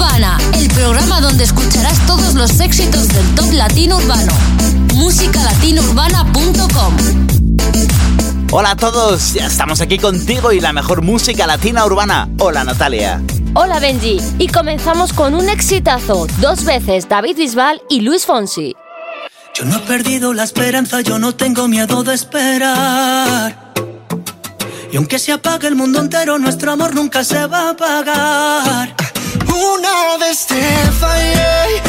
[0.00, 4.32] Urbana, el programa donde escucharás todos los éxitos del top latino urbano.
[4.94, 6.96] Musicalatinourbana.com
[8.50, 12.30] Hola a todos, ya estamos aquí contigo y la mejor música latina urbana.
[12.38, 13.20] Hola Natalia.
[13.52, 18.74] Hola Benji, y comenzamos con un exitazo, dos veces David Bisbal y Luis Fonsi.
[19.54, 23.74] Yo no he perdido la esperanza, yo no tengo miedo de esperar.
[24.90, 29.09] Y aunque se apague el mundo entero, nuestro amor nunca se va a apagar.
[29.52, 30.62] Una vez te
[30.98, 31.82] fallé,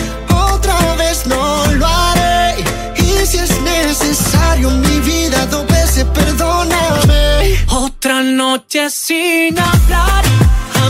[0.52, 2.64] otra vez no lo haré.
[2.98, 7.58] Y si es necesario, mi vida dos veces perdóname.
[7.70, 10.24] Otra noche sin hablar.
[10.84, 10.90] A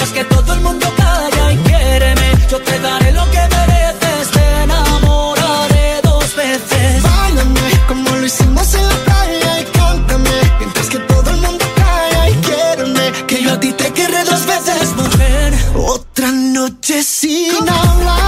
[0.00, 2.46] mientras que todo el mundo calla y quiéreme.
[2.50, 7.02] Yo te daré lo que mereces, te enamoraré dos veces.
[7.02, 12.30] Báilame como lo hicimos en la playa y cántame mientras que todo el mundo calla
[12.30, 13.26] y quiéreme.
[13.26, 15.54] Que yo a ti te querré dos veces, mujer.
[15.74, 18.19] Otra noche sin hablar.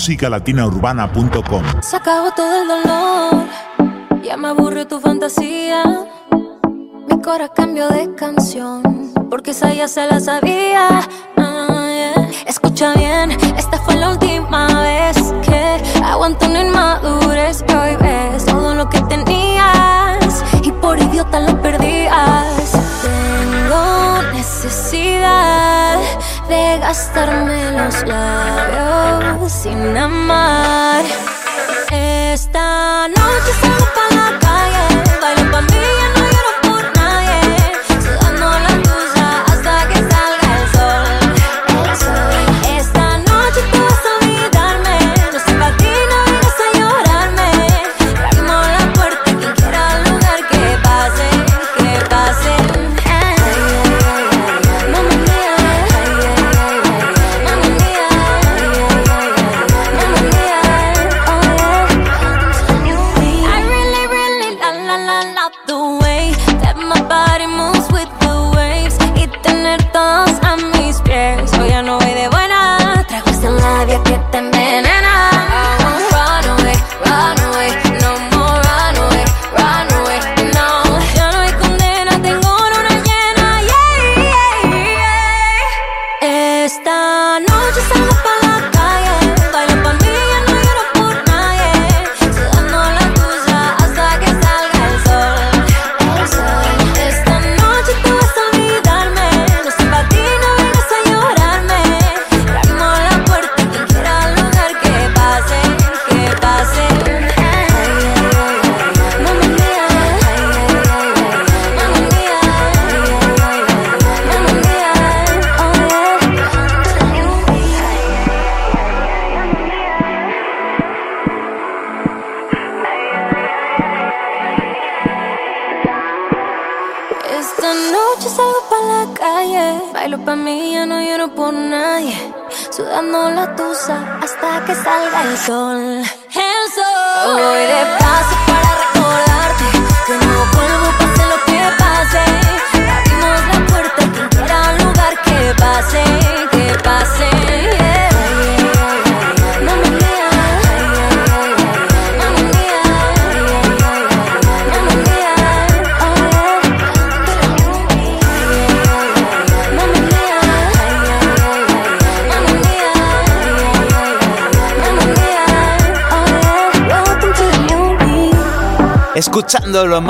[0.00, 1.62] musicalatinaurbana.com.
[1.82, 3.46] Se acabó todo el dolor,
[4.22, 5.84] ya me aburre tu fantasía.
[7.06, 11.06] Mi cora cambio de canción, porque esa ya se la sabía.
[11.36, 12.30] Ah, yeah.
[12.46, 18.74] Escucha bien, esta fue la última vez que aguanto una inmadurez que hoy ves todo
[18.74, 22.72] lo que tenías y por idiota lo perdías.
[23.02, 25.98] Tengo necesidad
[26.50, 31.04] de gastarme los labios sin amar.
[31.92, 33.70] Esta noche se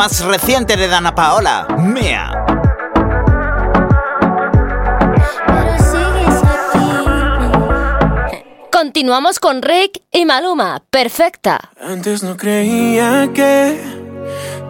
[0.01, 2.33] más reciente de Dana Paola, Mía.
[8.73, 11.73] Continuamos con Rick y Maluma, perfecta.
[11.79, 13.79] Antes no creía que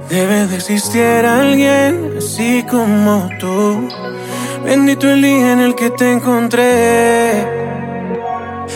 [0.08, 3.88] debe de existir alguien así como tú.
[4.64, 7.46] Bendito el día en el que te encontré.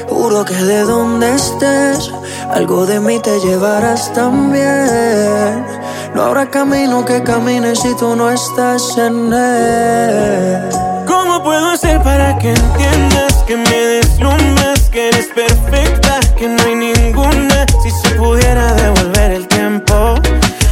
[0.08, 2.12] Juro que de donde estés,
[2.52, 5.73] algo de mí te llevarás también.
[6.14, 10.68] No habrá camino que camine si tú no estás en él.
[11.08, 16.76] ¿Cómo puedo hacer para que entiendas que me deslumbras, que eres perfecta, que no hay
[16.76, 17.66] ninguna?
[17.82, 20.14] Si se pudiera devolver el tiempo,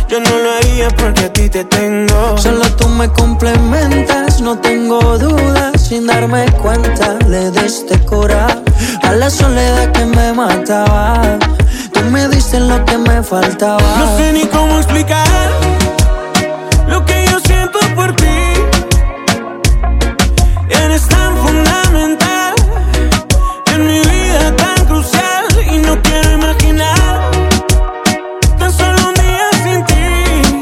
[0.08, 2.38] yo no lo haría porque a ti te tengo.
[2.38, 8.46] Solo tú me complementas, no tengo dudas, sin darme cuenta le diste cura
[9.02, 11.36] a la soledad que me mataba.
[12.02, 13.96] Tú me diste lo que me faltaba.
[13.96, 15.28] No sé ni cómo explicar
[16.88, 18.38] lo que yo siento por ti.
[20.68, 22.54] Eres tan fundamental
[23.72, 27.30] en mi vida, tan crucial y no quiero imaginar
[28.58, 30.60] tan solo un día sin ti.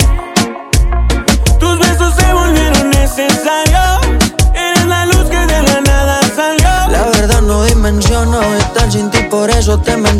[1.58, 4.00] Tus besos se volvieron necesarios.
[4.54, 6.90] Eres la luz que de la nada salió.
[6.90, 10.19] La verdad no dimensiono estar sin ti, por eso te menciono.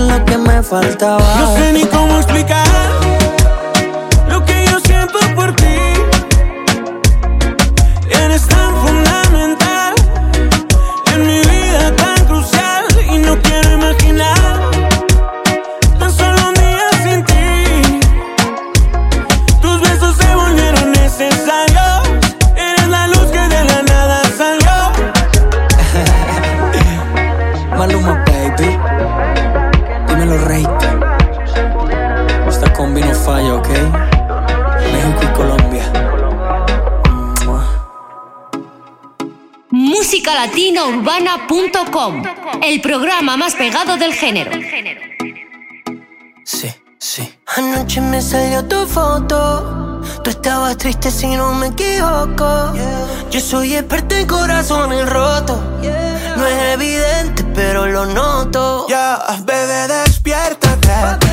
[0.00, 1.22] Lo que me faltaba.
[1.38, 2.66] No sé ni cómo explicar
[40.44, 42.22] musicalatinaurbana.com,
[42.62, 44.50] el programa más pegado del género.
[46.44, 47.34] Sí, sí.
[47.56, 50.02] Anoche me salió tu foto.
[50.22, 52.72] Tú estabas triste si no me equivoco.
[53.30, 55.58] Yo soy experto en corazones rotos.
[56.36, 58.86] No es evidente, pero lo noto.
[58.88, 61.23] Ya, bebé, despiértate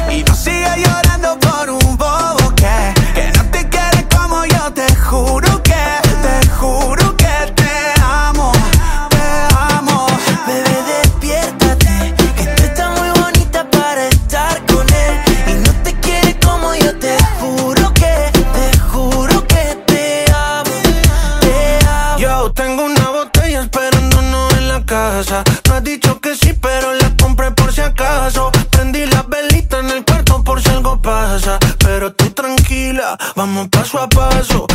[33.42, 34.71] vamos paso a paso.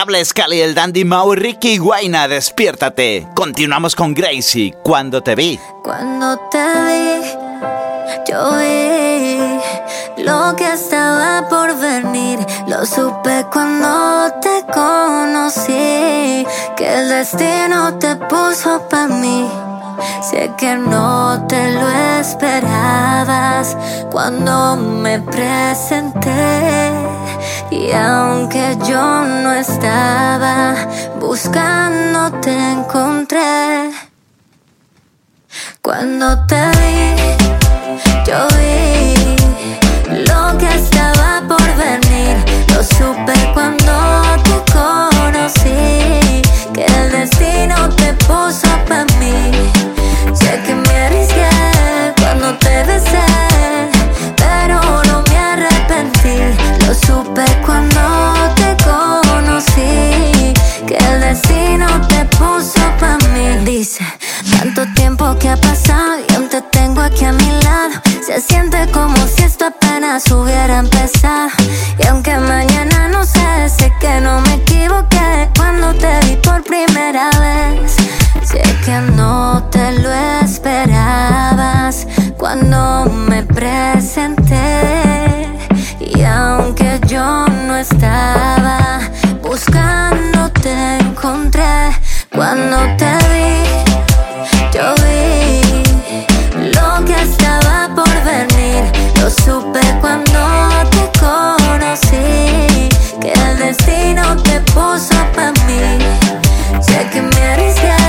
[0.00, 3.28] Imparables Cali el Dandy Mau, Ricky Guaina, despiértate.
[3.34, 5.60] Continuamos con Gracie, cuando te vi.
[5.82, 7.20] Cuando te vi,
[8.26, 9.38] yo vi
[10.24, 12.38] lo que estaba por venir.
[12.66, 19.46] Lo supe cuando te conocí, que el destino te puso para mí.
[20.22, 21.90] Sé que no te lo
[22.20, 23.76] esperabas
[24.10, 27.19] cuando me presenté.
[27.70, 30.74] Y aunque yo no estaba
[31.20, 33.90] buscando, te encontré.
[35.80, 37.14] Cuando te vi,
[38.26, 39.36] yo vi
[40.24, 42.36] lo que estaba por venir.
[42.74, 43.92] Lo supe cuando
[44.42, 46.42] te conocí,
[46.74, 48.69] que el destino te puso
[62.40, 63.64] puso para mí.
[63.64, 64.04] Dice,
[64.56, 67.94] tanto tiempo que ha pasado y aún te tengo aquí a mi lado.
[68.26, 71.50] Se siente como si esto apenas hubiera empezado.
[71.98, 77.28] Y aunque mañana no sé, sé que no me equivoqué cuando te vi por primera
[77.44, 77.96] vez.
[78.42, 80.10] Sé que no te lo
[80.42, 82.06] esperabas
[82.38, 85.46] cuando me presenté.
[86.00, 89.00] Y aunque yo no estaba
[89.42, 91.79] buscando, te encontré
[92.40, 93.52] cuando te vi.
[94.72, 95.60] Yo vi
[96.72, 98.82] lo que estaba por venir.
[99.20, 100.40] Lo supe cuando
[100.90, 102.88] te conocí.
[103.20, 105.98] Que el destino te puso para mí.
[106.80, 107.99] Sé que me arriesgué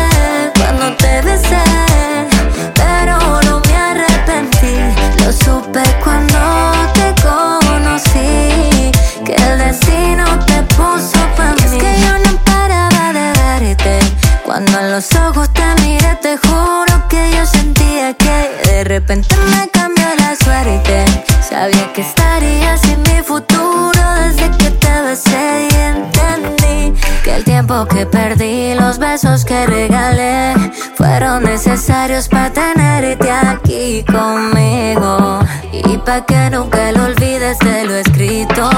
[14.52, 19.70] Cuando en los ojos te miré, te juro que yo sentía que de repente me
[19.70, 21.06] cambió la suerte.
[21.42, 27.86] Sabía que estarías en mi futuro desde que te besé y entendí que el tiempo
[27.86, 30.54] que perdí, los besos que regalé,
[30.96, 35.40] fueron necesarios para tenerte aquí conmigo.
[35.72, 38.70] Y para que nunca lo olvides de lo escrito.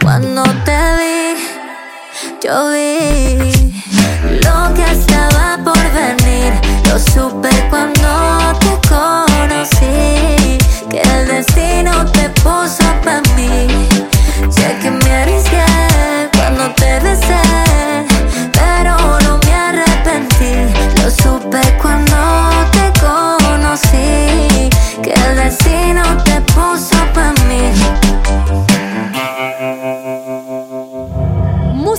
[0.00, 1.01] Cuando te
[2.42, 3.52] yo vi
[4.42, 6.52] lo que estaba por venir.
[6.88, 10.58] Lo supe cuando te conocí.
[10.90, 13.88] Que el destino te puso para mí.
[14.50, 15.64] Sé que me arriesgué
[16.36, 17.42] cuando te besé.
[18.52, 20.54] Pero no me arrepentí.
[21.00, 22.16] Lo supe cuando
[22.72, 24.68] te conocí.
[25.02, 28.01] Que el destino te puso para mí.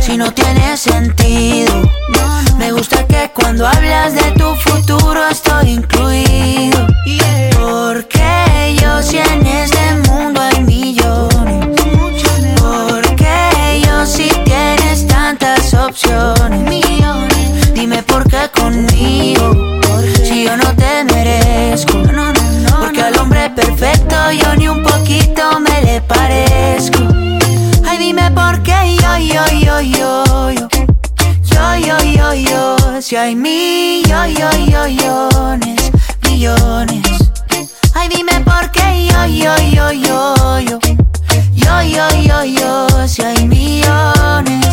[0.00, 1.82] si no tiene sentido.
[2.58, 6.86] Me gusta que cuando hablas de tu futuro estoy incluido.
[7.58, 11.66] Porque yo si en este mundo hay millones.
[12.60, 16.84] Porque yo si tienes tantas opciones.
[17.74, 19.80] Dime por qué conmigo
[20.24, 22.02] si yo no te merezco.
[22.80, 27.00] Porque al hombre perfecto yo ni un poquito me le parezco.
[27.86, 28.49] Ay, dime por
[29.20, 30.68] yo, yo, yo, yo, yo.
[31.80, 33.00] Yo, yo, yo.
[33.00, 34.56] Si hay millones,
[36.22, 37.02] millones.
[37.94, 40.78] Ay, dime por qué yo, yo, yo, yo, yo.
[41.54, 43.08] Yo, yo, yo, yo.
[43.08, 44.69] Si hay millones.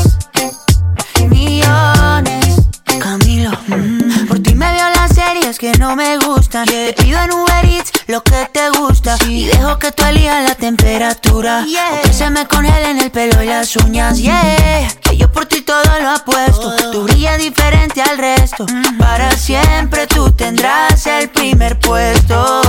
[5.56, 6.66] Que no me gustan.
[6.66, 10.56] Te pido en Uber Eats lo que te gusta y dejo que tú elijas la
[10.56, 11.66] temperatura.
[12.04, 14.90] Que se me congelen el pelo y las uñas, yeah.
[15.00, 16.92] Que yo por ti todo lo apuesto.
[16.92, 18.66] Tú brillas diferente al resto.
[18.70, 18.98] Mm.
[18.98, 22.62] Para siempre tú tendrás el primer puesto.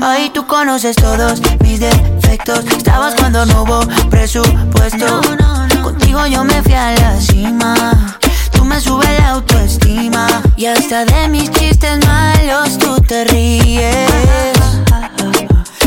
[0.00, 2.64] Ahí tú conoces todos mis defectos.
[2.74, 5.20] Estabas cuando no hubo presupuesto.
[5.82, 8.18] Contigo yo me fui a la cima
[8.66, 14.08] me sube la autoestima y hasta de mis chistes malos tú te ríes.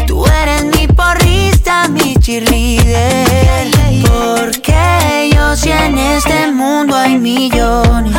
[0.07, 3.67] Tú eres mi porrista, mi cheerleader.
[4.07, 8.15] Porque yo si en este mundo hay millones.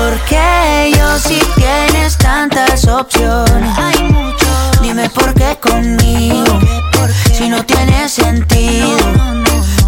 [0.00, 3.76] Porque yo si tienes tantas opciones.
[4.80, 6.58] Dime por qué conmigo.
[7.36, 8.96] Si no tiene sentido.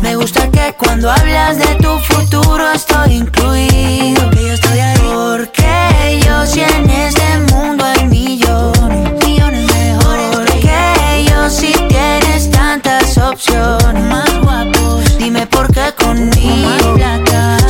[0.09, 4.31] Me gusta que cuando hablas de tu futuro estoy incluido.
[4.31, 4.99] Que yo estoy ahí.
[5.03, 10.35] Porque yo si en este mundo hay millones, millones mejores.
[10.35, 15.19] Porque yo si tienes tantas opciones, más guapos.
[15.19, 16.97] Dime por qué conmigo.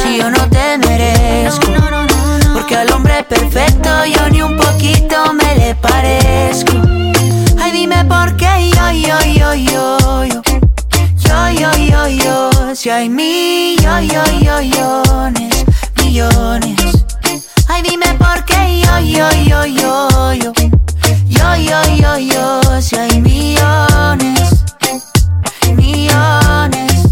[0.00, 1.72] Si yo no te merezco.
[2.54, 6.74] Porque al hombre perfecto yo ni un poquito me le parezco.
[7.60, 10.24] Ay, dime por qué yo yo, yo, yo,
[12.78, 14.20] si hay millones,
[15.96, 16.76] millones.
[17.66, 20.52] Ay, dime por qué yo, yo, yo, yo, yo.
[21.26, 24.64] Yo, yo, yo, yo, si hay millones,
[25.74, 27.02] millones.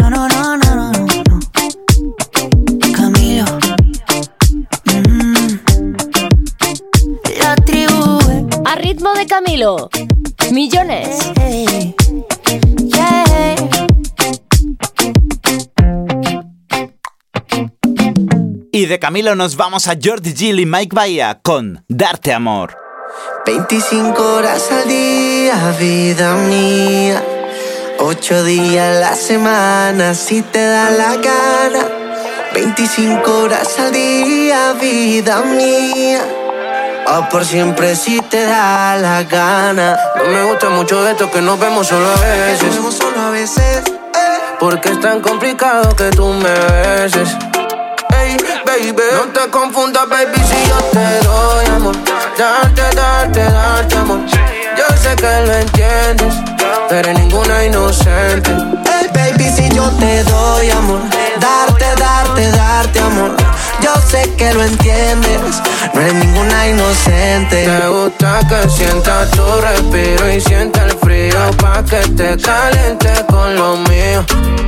[0.00, 1.40] No, no, no, no, no, no.
[2.92, 3.44] Camilo.
[4.86, 5.94] Mm.
[7.40, 8.18] La tribu.
[8.64, 9.90] A ritmo de Camilo.
[10.54, 11.18] Millones.
[18.70, 22.76] Y de Camilo nos vamos a Jordi Gill y Mike Bahía con Darte Amor.
[23.44, 27.20] 25 horas al día, vida mía.
[27.98, 31.88] 8 días a la semana, si te da la gana.
[32.54, 36.43] 25 horas al día, vida mía.
[37.06, 39.98] O por siempre si te da la gana.
[40.16, 42.80] No me gusta mucho esto que nos vemos solo a veces.
[42.80, 43.82] Nos solo a veces.
[43.86, 44.56] Eh.
[44.58, 47.28] Porque es tan complicado que tú me beses.
[48.16, 51.96] Hey, baby, no te confundas, baby, si yo te doy amor.
[52.38, 54.20] Darte, darte, darte amor.
[54.76, 56.34] Yo sé que lo entiendes,
[56.88, 58.50] pero ninguna inocente.
[58.88, 61.00] Hey, baby, si yo te doy amor.
[61.38, 63.36] Darte, darte, darte amor.
[63.82, 65.40] Yo sé que lo entiendes,
[65.92, 67.66] no eres ninguna inocente.
[67.66, 73.54] Me gusta que sientas tu respiro y sienta el frío pa' que te caliente con
[73.56, 74.24] lo mío.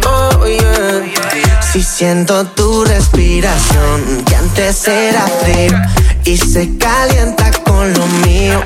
[0.06, 1.62] Oh yeah.
[1.72, 5.78] Si siento tu respiración, que antes era frío
[6.24, 8.62] y se calienta con lo mío.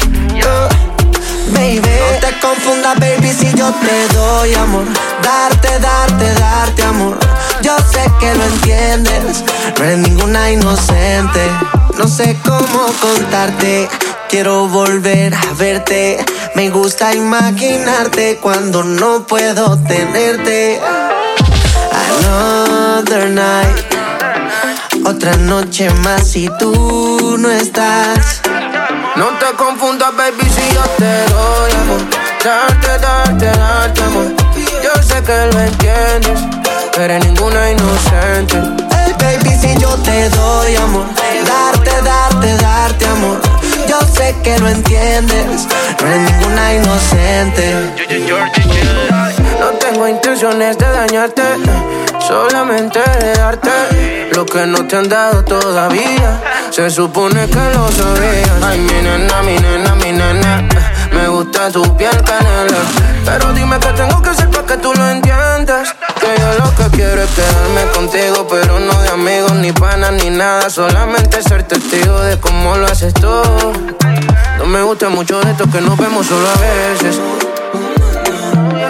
[0.46, 0.89] Oh,
[1.52, 4.84] baby, no te confundas, baby, si yo te doy amor.
[5.22, 7.18] Darte, darte, darte amor
[7.62, 9.44] yo sé que lo entiendes,
[9.78, 11.40] no eres ninguna inocente.
[11.98, 13.88] No sé cómo contarte,
[14.28, 16.24] quiero volver a verte.
[16.54, 20.80] Me gusta imaginarte cuando no puedo tenerte.
[22.18, 28.39] Another night, otra noche más y tú no estás.
[29.16, 32.00] No te confundas, baby, si yo te doy amor.
[32.44, 34.34] Darte, darte, darte amor.
[34.82, 36.60] Yo sé que lo entiendes
[36.98, 38.56] eres ninguna inocente.
[38.92, 41.06] Hey baby, si yo te doy amor,
[41.46, 43.40] darte, darte, darte amor.
[43.88, 45.66] Yo sé que lo entiendes,
[46.00, 47.74] no eres ninguna inocente.
[49.60, 51.42] No tengo intenciones de dañarte,
[52.26, 56.40] solamente de darte lo que no te han dado todavía.
[56.70, 58.62] Se supone que lo sabías.
[58.62, 60.66] Ay, mi nena, mi nena, mi nena.
[61.12, 62.78] Me gusta tu piel canela.
[63.26, 65.94] Pero dime qué tengo que hacer para que tú lo entiendas.
[66.18, 70.30] Que yo lo que quiero es quedarme contigo, pero no de amigos, ni panas, ni
[70.30, 70.70] nada.
[70.70, 73.42] Solamente ser testigo de cómo lo haces tú.
[74.56, 77.20] No me gusta mucho de esto que nos vemos solo a veces.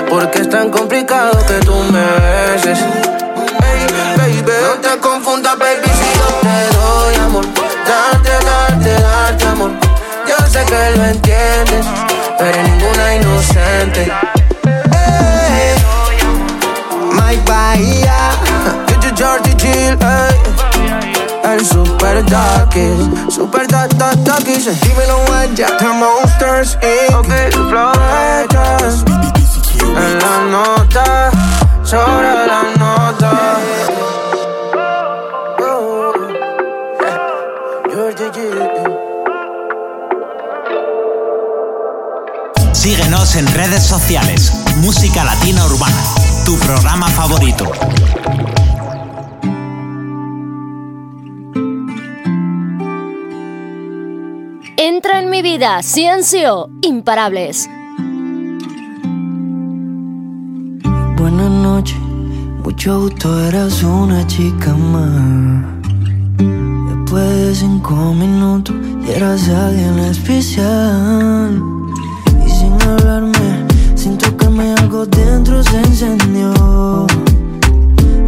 [0.08, 2.78] Porque es tan complicado que tú me beses.
[3.60, 7.44] Hey, baby, no te confundas, baby, si yo te doy amor.
[7.86, 9.70] Darte, darte, darte amor.
[10.26, 11.86] Yo sé que lo entiendes
[12.40, 14.10] pero ninguna inocente.
[14.92, 15.74] Hey,
[17.12, 18.30] Mike Bahía,
[18.88, 19.98] yo Georgie Jill,
[21.44, 24.64] El super darkies, super dark, dark, darkies.
[24.80, 27.16] Dímelo guaya, The Monsters Inc.
[27.18, 29.04] Ok, floretas.
[42.72, 44.52] Síguenos en redes sociales.
[44.78, 46.02] Música Latina Urbana,
[46.46, 47.70] tu programa favorito.
[54.76, 57.68] Entra en mi vida, Ciencio, imparables.
[61.20, 61.98] Buenas noches,
[62.64, 65.62] mucho gusto, eras una chica más.
[66.38, 68.74] Después de cinco minutos,
[69.06, 71.62] y eras alguien especial.
[72.46, 77.06] Y sin hablarme, sin tocarme, algo dentro se encendió.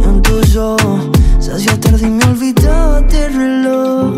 [0.05, 4.13] En tus ojos, se hacía tarde y me olvidaba del reloj.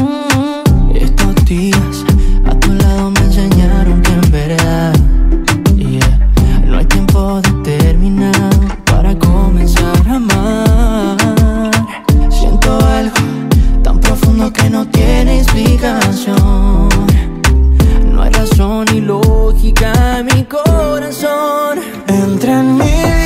[0.00, 2.04] Mm, Estos días,
[2.46, 4.95] a tu lado me enseñaron que en verdad,
[14.36, 16.88] profundo que no tiene explicación.
[18.12, 21.80] No hay razón ni lógica mi corazón.
[22.06, 23.25] Entra en mi vida,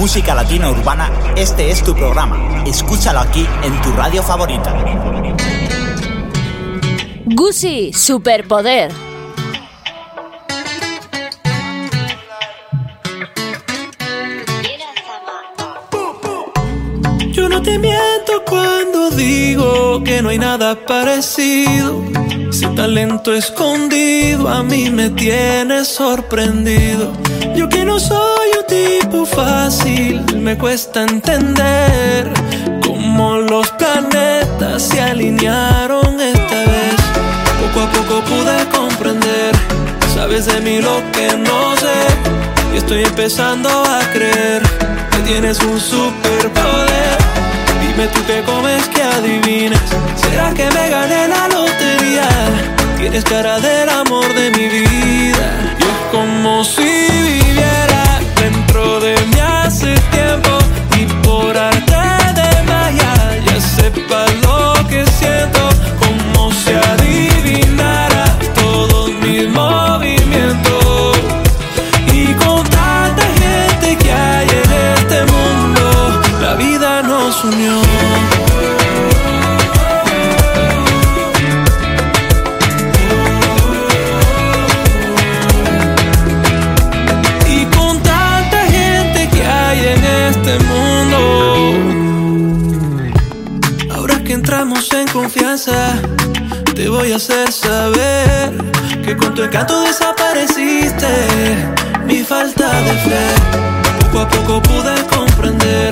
[0.00, 2.64] música latina urbana, este es tu programa.
[2.66, 4.74] Escúchalo aquí en tu radio favorita.
[7.26, 8.90] Gucci, superpoder.
[17.30, 22.02] Yo no te miento cuando digo que no hay nada parecido.
[22.48, 27.12] Ese talento escondido a mí me tiene sorprendido.
[27.54, 28.29] Yo que no soy
[28.70, 32.32] tipo fácil, me cuesta entender
[32.86, 37.00] cómo los planetas se alinearon esta vez.
[37.60, 39.52] Poco a poco pude comprender,
[40.14, 42.00] sabes de mí lo que no sé.
[42.72, 44.62] Y estoy empezando a creer
[45.10, 47.18] que tienes un superpoder.
[47.82, 49.82] Dime tú qué comes, que adivinas.
[50.14, 52.28] ¿Será que me gané la lotería?
[52.98, 55.76] Tienes cara del amor de mi vida.
[55.78, 56.99] Y es como si
[59.80, 60.58] hace tiempo.
[60.98, 62.02] Y por arte
[62.34, 63.14] de magia
[63.46, 65.79] ya sepa lo que siento.
[94.80, 95.92] En confianza,
[96.74, 98.50] te voy a hacer saber
[99.04, 101.06] que con tu encanto desapareciste
[102.06, 103.26] mi falta de fe.
[104.00, 105.90] Poco a poco pude comprender,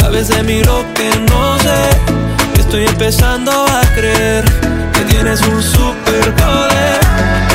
[0.00, 2.60] Sabes de mí lo que no sé.
[2.60, 4.44] Estoy empezando a creer
[4.94, 7.00] que tienes un superpoder.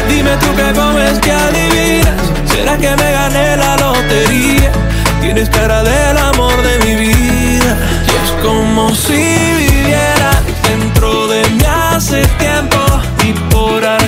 [0.07, 2.21] Dime tú qué comes que adivinas.
[2.45, 4.71] ¿Será que me gané la lotería?
[5.19, 7.77] Tienes cara del amor de mi vida.
[8.07, 9.48] Y es como si
[12.09, 12.77] hace tiempo.
[13.23, 13.98] Y por arte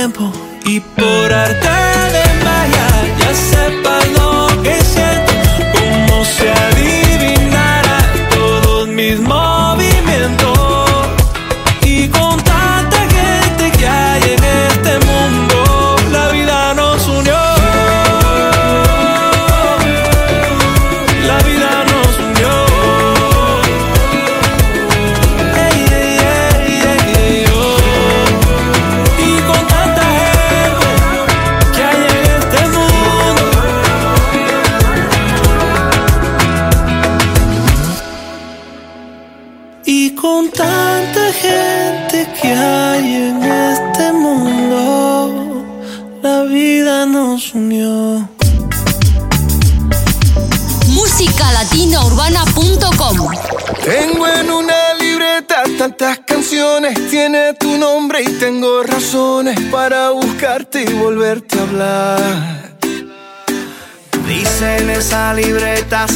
[0.00, 0.39] hace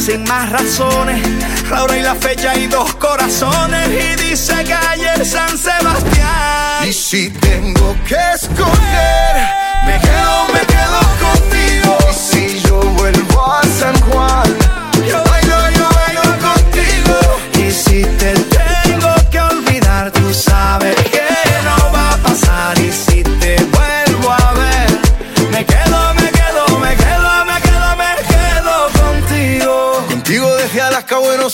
[0.05, 1.19] sin más razones,
[1.67, 3.87] la hora y la fecha y dos corazones.
[3.89, 6.87] Y dice calle San Sebastián.
[6.87, 9.54] Y si tengo que escoger,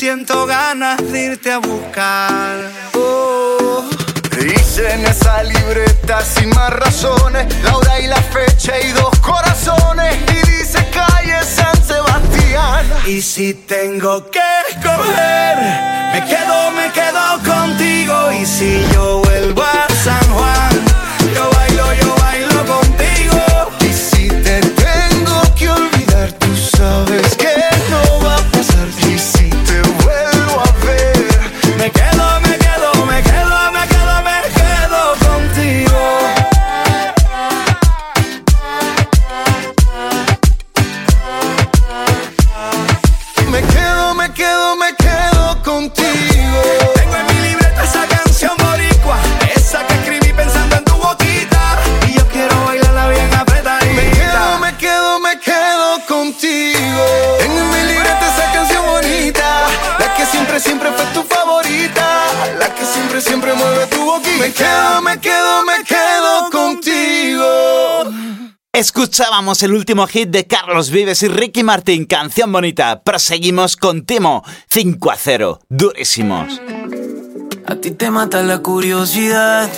[0.00, 2.56] siento ganas de irte a buscar.
[2.94, 3.84] Oh,
[4.30, 10.16] Dice en esa libreta sin más razones La hora y la fecha y dos corazones
[10.32, 15.58] Y dice calle San Sebastián Y si tengo que escoger,
[16.14, 18.32] me quedo, me quedo contigo.
[18.32, 20.70] Y si yo vuelvo a San Juan,
[21.34, 23.42] yo bailo, yo bailo contigo.
[23.80, 27.29] Y si te tengo que olvidar Tú sabes
[68.80, 73.02] Escuchábamos el último hit de Carlos Vives y Ricky Martín, canción bonita.
[73.02, 76.62] Proseguimos con Timo, 5 a 0, durísimos.
[77.66, 79.68] A ti te mata la curiosidad.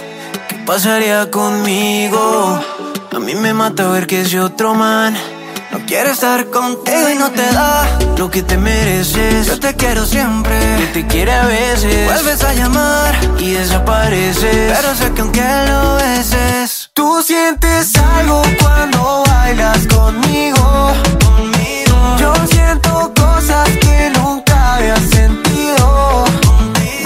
[0.49, 2.61] ¿Qué pasaría conmigo?
[3.11, 5.17] A mí me mata ver que es otro man.
[5.73, 9.47] No quiere estar contigo y no te da lo que te mereces.
[9.47, 12.05] Yo te quiero siempre, que te quiere a veces.
[12.05, 14.77] Vuelves a llamar y desapareces.
[14.77, 20.93] Pero sé que aunque lo beses, tú sientes algo cuando bailas conmigo.
[21.25, 22.17] Conmigo.
[22.19, 26.25] Yo siento cosas que nunca había sentido.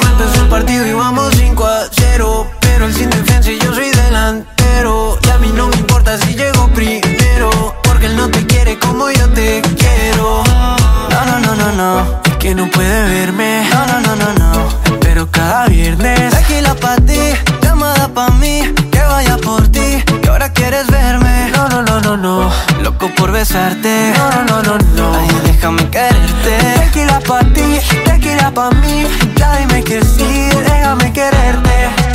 [0.03, 2.56] No empezó el partido y vamos 5 a 0.
[11.77, 12.21] No, no, no, no.
[12.25, 13.69] Es que no puede verme.
[13.71, 14.69] No, no, no, no, no.
[15.01, 16.35] Pero cada viernes.
[16.35, 17.19] Tequila pa' ti,
[17.63, 18.63] llamada pa' mí.
[18.91, 20.03] Que vaya por ti.
[20.23, 21.51] Que ahora quieres verme.
[21.55, 22.51] No, no, no, no, no.
[22.83, 24.13] Loco por besarte.
[24.17, 25.19] No, no, no, no, no.
[25.19, 26.57] Ay, déjame quererte.
[26.85, 29.07] Tequila pa' ti, tequila pa' mí.
[29.37, 32.06] Ya dime que sí, déjame quererte.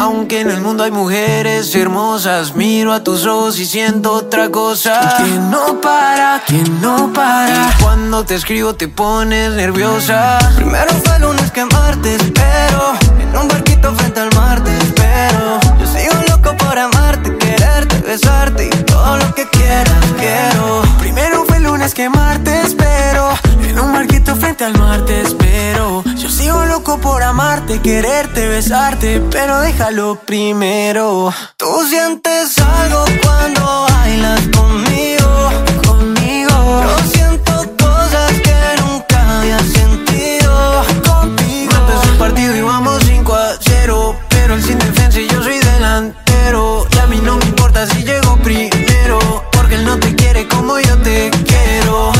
[0.00, 5.14] Aunque en el mundo hay mujeres hermosas, miro a tus ojos y siento otra cosa.
[5.18, 7.68] Que no para, que no para.
[7.68, 10.38] Y cuando te escribo te pones nerviosa.
[10.56, 15.60] Primero fue lunes que martes, pero en un barquito frente al mar te espero.
[15.78, 20.80] Yo sigo loco por amarte, quererte, besarte y todo lo que quieras quiero.
[20.98, 23.34] Primero fue lunes que martes, pero
[23.68, 26.02] en un barquito frente al mar te espero.
[26.40, 31.30] Sigo loco por amarte, quererte, besarte, pero déjalo primero.
[31.58, 35.50] Tú sientes algo cuando bailas conmigo,
[35.86, 36.48] conmigo.
[36.48, 41.72] Yo siento cosas que nunca había sentido contigo.
[41.76, 45.58] Empezó el partido y vamos 5 a 0, pero el sin defensa y yo soy
[45.58, 46.86] delantero.
[46.90, 50.78] Y a mí no me importa si llego primero, porque él no te quiere como
[50.78, 52.12] yo te quiero.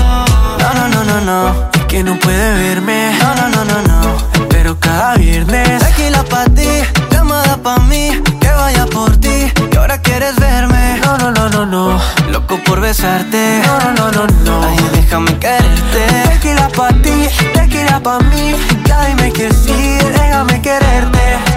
[0.58, 1.69] No, no, no, no, no,
[2.00, 3.12] que no puede verme.
[3.18, 5.80] No, no, no, no, no, pero cada viernes.
[5.80, 6.68] Tequila pa' ti,
[7.10, 9.52] llamada pa' mí, que vaya por ti.
[9.70, 10.98] Y ahora quieres verme.
[11.04, 13.60] No, no, no, no, no, loco por besarte.
[13.66, 16.02] No, no, no, no, no, ay, déjame quererte.
[16.30, 18.54] Tequila pa' ti, tequila pa' mí.
[18.86, 21.49] Ya dime que sí, déjame quererte.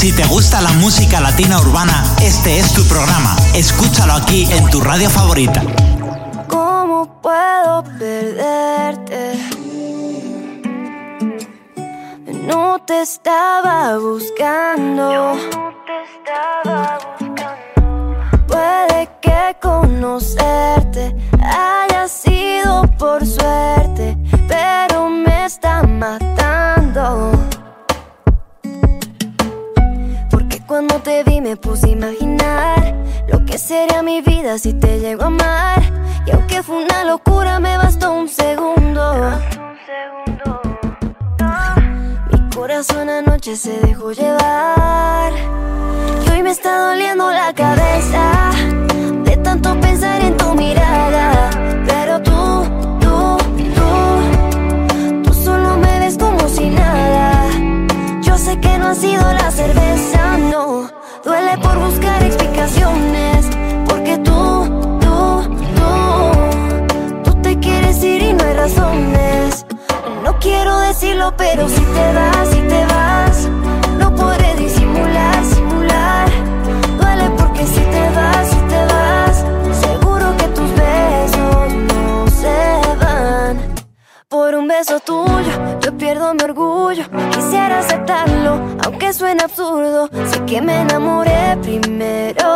[0.00, 3.36] Si te gusta la música latina urbana, este es tu programa.
[3.54, 5.62] Escúchalo aquí en tu radio favorita.
[6.48, 9.38] ¿Cómo puedo perderte?
[12.46, 15.36] No te estaba buscando.
[18.48, 24.16] Puede que conocerte haya sido por suerte,
[24.48, 27.39] pero me está matando.
[30.80, 32.94] Cuando te vi me puse a imaginar
[33.28, 35.82] lo que sería mi vida si te llego a amar.
[36.26, 39.38] Y aunque fue una locura, me bastó un segundo.
[42.32, 45.34] Mi corazón anoche se dejó llevar.
[46.24, 48.50] Y hoy me está doliendo la cabeza
[49.24, 51.50] de tanto pensar en tu mirada.
[51.86, 52.22] Pero
[58.40, 60.88] sé que no ha sido la cerveza, no.
[61.24, 63.46] Duele por buscar explicaciones.
[63.86, 64.66] Porque tú,
[65.00, 65.42] tú,
[65.76, 69.66] tú, tú te quieres ir y no hay razones.
[70.24, 73.48] No quiero decirlo, pero si te vas, si te vas,
[73.98, 74.79] no podré disimular,
[84.80, 87.04] beso tuyo, yo pierdo mi orgullo.
[87.32, 88.52] Quisiera aceptarlo,
[88.82, 90.08] aunque suene absurdo.
[90.30, 92.48] Sé que me enamoré primero.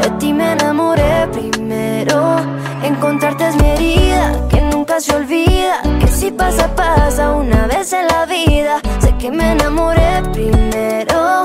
[0.00, 2.36] De ti me enamoré primero.
[2.84, 5.82] Encontrarte es mi herida, que nunca se olvida.
[5.98, 8.80] Que si pasa, pasa una vez en la vida.
[9.00, 11.44] Sé que me enamoré primero.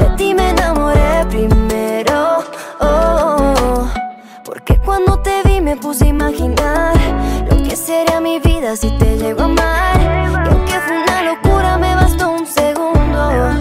[0.00, 2.44] De ti me enamoré primero.
[2.80, 3.88] Oh,
[4.44, 6.94] porque cuando te vi me puse a imaginar
[7.50, 10.00] lo que sería mi vida si te llego a amar.
[10.00, 13.54] Y aunque fue una locura, me bastó un segundo.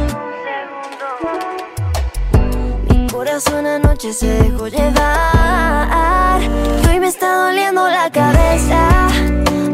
[2.89, 6.41] Mi corazón anoche se dejó llevar.
[6.83, 9.07] Y hoy me está doliendo la cabeza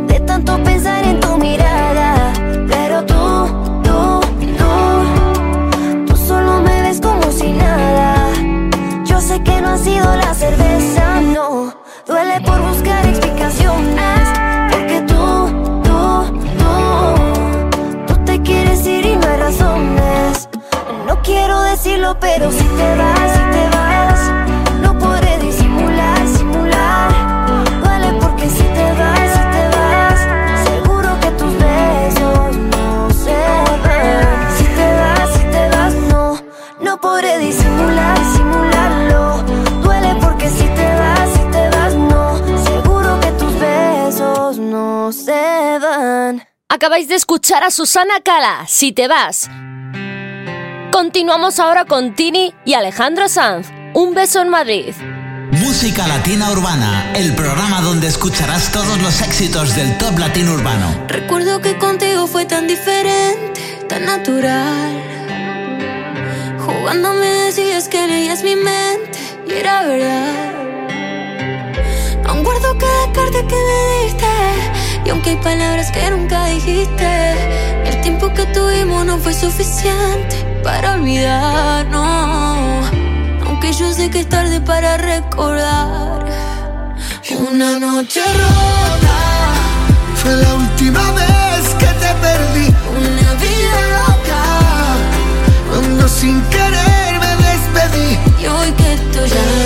[0.08, 2.34] de tanto pensar en tu mirada.
[2.68, 3.48] Pero tú,
[3.84, 4.22] tú,
[4.60, 8.30] tú, tú solo me ves como si nada.
[9.06, 11.83] Yo sé que no ha sido la cerveza, no.
[12.06, 14.28] Duele por buscar explicaciones.
[14.72, 20.50] Porque tú, tú, tú, tú te quieres ir y no hay razones.
[21.08, 24.32] No quiero decirlo, pero si te vas, si te vas,
[24.82, 27.12] no podré disimular, simular.
[27.82, 30.20] Duele porque si te vas, si te vas,
[30.68, 33.38] seguro que tus besos no se
[33.88, 34.28] ven.
[34.58, 36.38] Si te vas, si te vas, no,
[36.82, 37.63] no podré disimular.
[46.74, 49.48] Acabáis de escuchar a Susana Cala, Si te vas.
[50.92, 53.68] Continuamos ahora con Tini y Alejandro Sanz.
[53.94, 54.96] Un beso en Madrid.
[55.52, 61.06] Música Latina Urbana, el programa donde escucharás todos los éxitos del top latino urbano.
[61.10, 65.00] Recuerdo que contigo fue tan diferente, tan natural.
[66.58, 70.54] Jugando me decías que leías mi mente y era verdad.
[72.26, 74.24] Aún guardo cada carta que me diste
[75.06, 77.34] y aunque hay palabras que nunca dijiste,
[77.86, 82.88] el tiempo que tuvimos no fue suficiente para olvidarnos.
[83.46, 86.26] Aunque yo sé que es tarde para recordar
[87.50, 89.20] una noche rota.
[90.16, 92.68] Fue la última vez que te perdí.
[92.96, 94.44] Una vida loca.
[95.70, 98.20] Cuando sin querer me despedí.
[98.42, 99.63] Y hoy que tú ya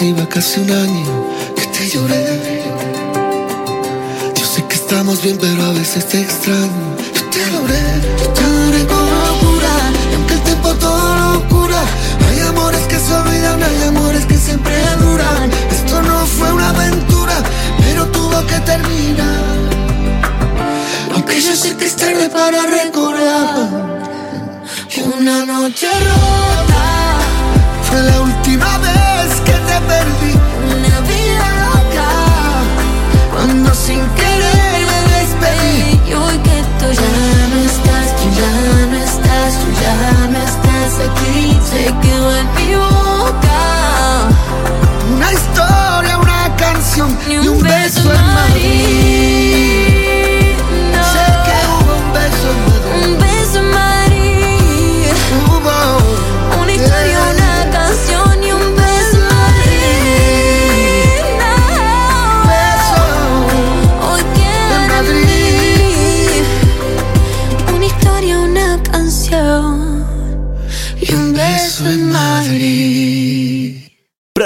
[0.00, 1.26] y va casi un año
[1.56, 2.62] que te lloré.
[4.36, 6.96] Yo sé que estamos bien, pero a veces te extraño.
[7.14, 7.82] Yo te adoré,
[8.20, 9.74] yo te adoré con locura.
[10.10, 11.80] Y aunque el tiempo todo lo cura,
[12.28, 15.50] hay amores que se olvidan, hay amores que siempre duran.
[15.70, 17.34] Esto no fue una aventura,
[17.80, 19.42] pero tuvo que terminar.
[21.14, 23.98] Aunque yo sé que es tarde para recordar.
[25.18, 26.84] Una noche rota.
[27.88, 29.17] Fue la última vez
[29.80, 30.32] perdí.
[30.74, 32.08] Una vida loca.
[33.32, 36.00] Cuando sin querer me despedí.
[36.08, 37.14] Y hoy que tú ya
[37.52, 38.54] no estás, tú ya
[38.90, 39.96] no estás, tú ya
[40.32, 41.58] no estás aquí.
[41.70, 43.58] Se quedó en mi boca.
[45.14, 49.82] Una historia, una canción y un, beso en Madrid.
[49.82, 49.87] No.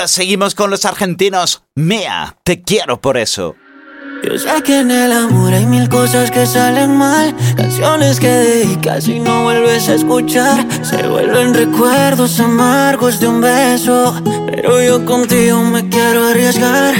[0.03, 1.63] Proseguimos con los argentinos.
[1.77, 3.55] Mea, te quiero por eso.
[4.25, 9.07] Yo sé que en el amor hay mil cosas que salen mal Canciones que dedicas
[9.07, 15.63] y no vuelves a escuchar Se vuelven recuerdos amargos de un beso Pero yo contigo
[15.63, 16.95] me quiero arriesgar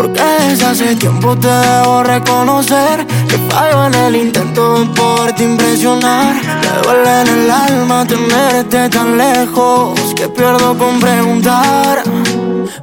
[0.00, 6.36] Porque desde hace tiempo te debo reconocer Que fallo en el intento de poderte impresionar.
[6.36, 12.02] Me duele en el alma tenerte tan lejos Que pierdo con preguntar.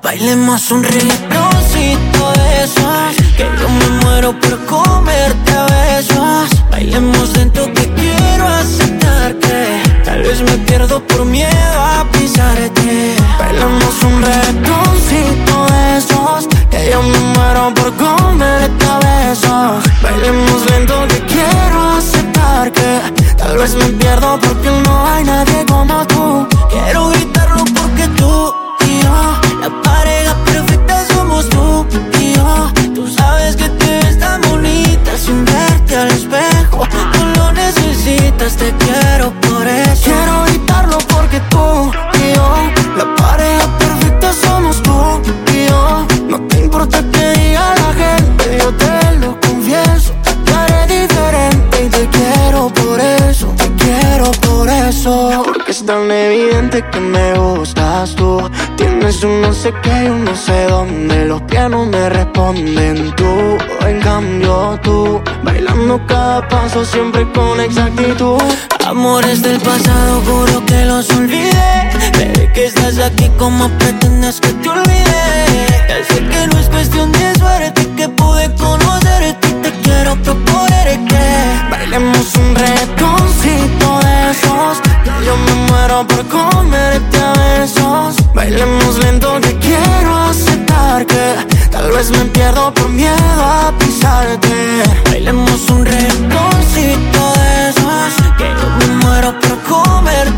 [0.03, 6.49] Bailemos un ritmocito de esos Que yo me muero por comerte besos.
[6.69, 13.15] Bailemos lento que quiero aceptar que Tal vez me pierdo por miedo a pisarte.
[13.39, 16.56] Bailemos un ratoncito de esos
[16.89, 23.01] yo me muero por comerte a besos Bailemos lento que quiero aceptar que
[23.37, 26.47] Tal vez me pierdo porque no hay nadie como tú.
[26.69, 28.53] Quiero gritarlo porque tú
[28.85, 31.85] y yo La pareja perfecta somos tú
[32.19, 32.71] y yo.
[32.93, 36.87] Tú sabes que te ves tan bonita sin verte al espejo.
[37.13, 40.03] Tú lo necesitas, te quiero por eso.
[40.03, 41.56] Quiero gritarlo porque tú
[48.67, 50.13] yo te lo confieso
[50.45, 55.43] Te haré diferente y te quiero por eso Te quiero por eso.
[55.45, 60.25] Porque es tan evidente que me gustas tú Tienes un no sé qué y un
[60.25, 63.57] no sé dónde Los pies no me responden tú.
[63.85, 68.41] En cambio tú Bailando cada paso siempre con exactitud.
[68.85, 71.89] Amores del pasado juro que los olvidé.
[72.13, 75.23] Pero que estás aquí como pretendes que te olvide
[75.87, 80.99] Ya sé que no es cuestión de suerte que pude conocerte y te quiero proponer
[81.05, 88.15] que Bailemos un retoncito de esos Que yo me muero por comerte a besos.
[88.33, 91.35] Bailemos lento que quiero aceptar que
[91.71, 94.83] Tal vez me pierdo por miedo a pisarte.
[95.05, 100.36] Bailemos un retoncito de esos Que yo me muero por comerte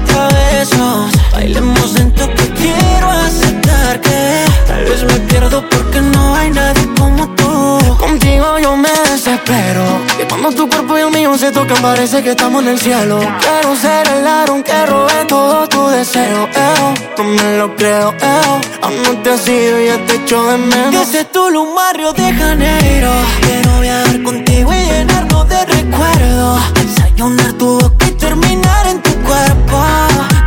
[10.50, 12.80] como tú yo tu cuerpo y el mío se tocan parece que estamos en el
[12.80, 13.20] cielo.
[13.20, 16.48] Quiero ser el aaron que robe todo tu deseo.
[16.48, 18.42] Eh, no me lo creo, eh,
[18.82, 21.12] aún te has ido y ya te echo de menos.
[21.12, 26.74] Desde Tulum, barrio de Janeiro, quiero viajar contigo y llenarnos de recuerdos.
[26.74, 29.84] Desayunar tu boca y terminar en tu cuerpo.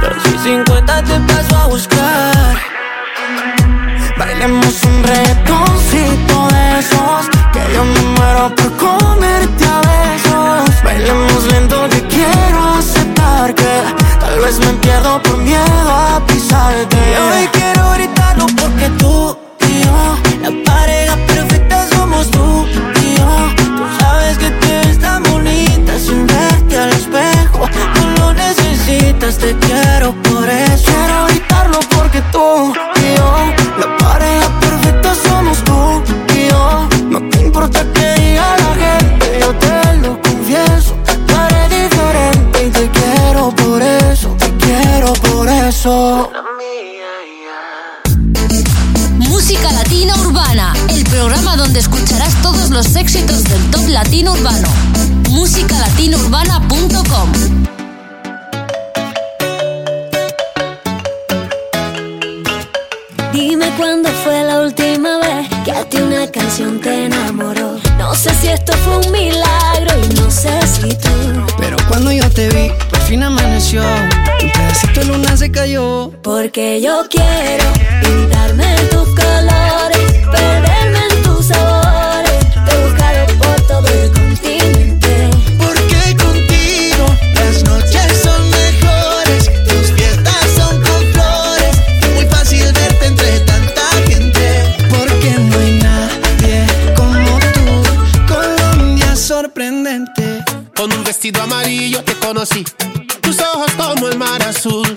[0.00, 2.56] Pero si 50 te paso a buscar.
[4.18, 10.82] Bailemos un reggaetoncito de esos Que yo me muero por comerte a besos.
[10.84, 13.72] Bailemos lento que quiero aceptar que
[14.20, 16.96] Tal vez me pierdo por miedo a pisarte.
[16.96, 19.36] Y hoy quiero gritarlo porque tú
[19.68, 22.66] y yo La pareja perfecta somos tú
[23.02, 23.30] y yo.
[23.76, 27.68] Tú sabes que te tan bonita sin verte al espejo.
[27.96, 30.84] No lo necesitas, te quiero por eso.
[30.86, 32.72] Quiero gritarlo porque tú
[52.72, 54.68] los éxitos del top latino urbano.
[55.28, 57.32] musicalatinourbana.com
[63.32, 67.78] Dime cuándo fue la última vez que a ti una canción te enamoró.
[67.98, 71.10] No sé si esto fue un milagro y no sé si tú.
[71.58, 76.80] Pero cuando yo te vi, por fin amaneció Un pedacito de luna se cayó Porque
[76.80, 77.64] yo quiero
[78.02, 79.61] pintarme tus colores,
[101.22, 102.64] vestido amarillo te conocí,
[103.20, 104.96] tus ojos como el mar azul.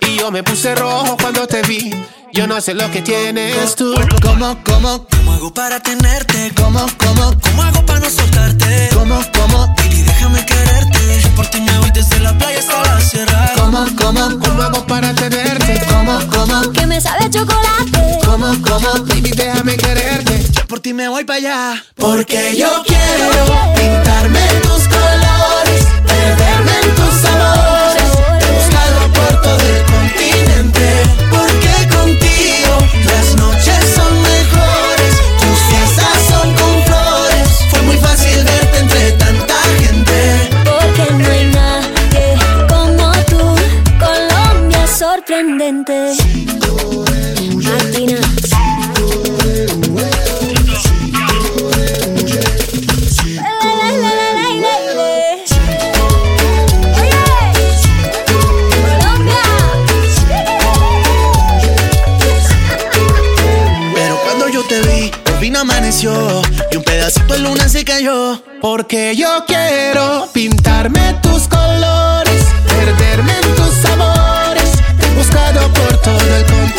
[0.00, 1.94] Y yo me puse rojo cuando te vi.
[2.32, 3.94] Yo no sé lo que tienes tú.
[4.22, 6.52] ¿Cómo, cómo, ¿Cómo hago para tenerte?
[6.56, 8.88] cómo, cómo, ¿Cómo hago para no soltarte?
[8.94, 13.52] cómo, cómo, Baby, déjame quererte Por ti me voy desde la playa hasta la sierra
[13.56, 15.82] cómo, cómo, ¿Cómo hago para tenerte?
[15.90, 18.18] cómo, cómo, Que me sabe a chocolate.
[18.24, 20.47] cómo, cómo, Baby, déjame quererte.
[20.68, 27.14] Por ti me voy para allá Porque yo quiero pintarme tus colores, perderme en tus
[27.22, 28.12] sabores.
[28.38, 31.04] Te he buscado por todo el continente.
[31.30, 37.48] Porque contigo las noches son mejores, tus fiestas son con flores.
[37.70, 40.50] Fue muy fácil verte entre tanta gente.
[40.64, 42.36] Porque no hay nadie
[42.68, 43.56] como tú.
[43.98, 46.17] Colombia sorprendente.
[66.02, 68.40] Y un pedacito de luna se cayó.
[68.60, 74.70] Porque yo quiero pintarme tus colores, perderme en tus sabores.
[75.00, 76.77] Te he buscado por todo el continente.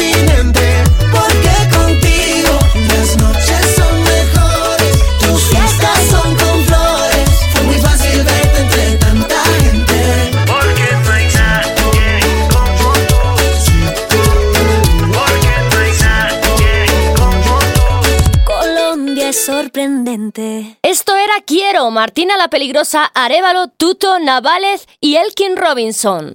[20.82, 26.34] Esto era Quiero, Martina la Peligrosa, Arevalo, Tuto, Navález y Elkin Robinson.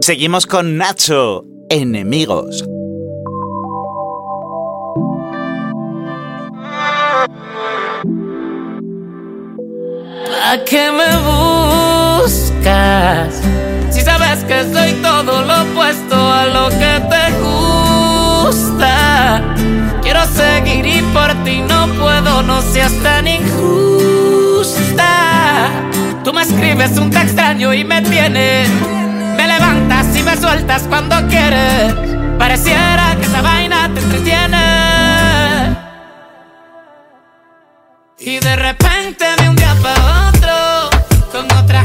[0.00, 2.64] Seguimos con Nacho, enemigos.
[10.44, 11.10] ¿A qué me
[12.22, 13.34] buscas?
[13.90, 17.32] Si sabes que soy todo lo opuesto a lo que te
[18.44, 19.42] gusta.
[20.02, 25.06] Quiero seguir y por ti no puedo, no seas tan injusta.
[26.24, 28.68] Tú me escribes un texto extraño y me tienes.
[29.36, 31.94] Me levantas y me sueltas cuando quieres.
[32.38, 35.76] Pareciera que esa vaina te entretiene.
[38.18, 40.90] Y de repente de un día para otro,
[41.30, 41.84] con otra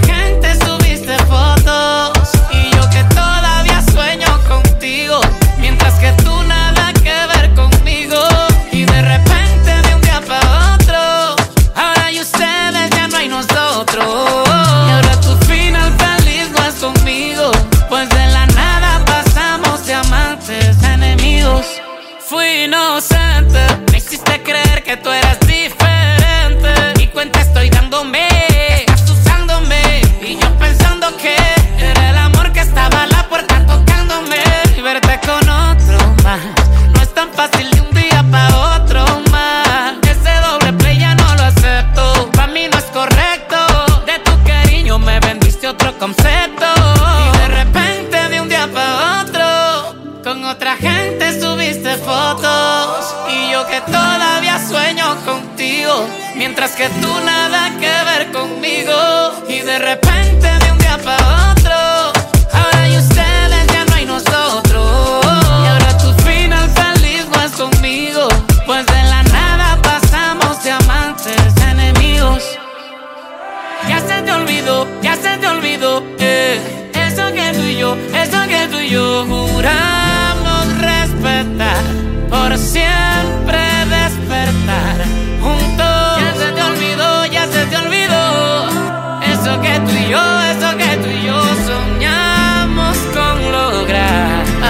[24.89, 26.73] que tú eras diferente.
[26.99, 28.27] Y cuenta estoy dándome,
[29.03, 30.01] estás.
[30.19, 31.35] Y yo pensando que
[31.77, 34.37] era el amor que estaba a la puerta tocándome.
[34.75, 36.39] Y verte con otro más,
[36.91, 37.78] no es tan fácil
[56.49, 58.91] Mientras que tú nada que ver conmigo.
[59.47, 60.08] Y de repente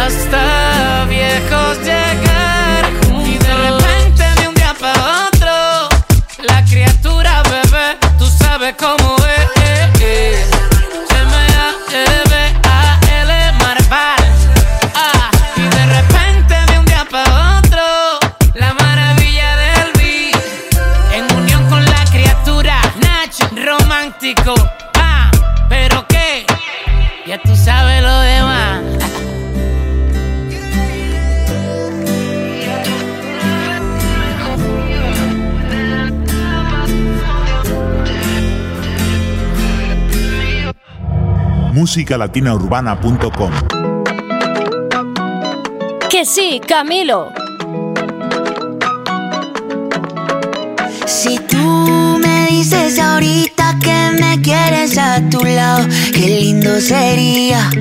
[0.10, 0.68] Hasta
[41.89, 43.51] musicalatinaurbana.com
[46.07, 47.31] Que sí, Camilo.
[51.07, 57.71] Si tú me dices ahorita que me quieres a tu lado, qué lindo sería.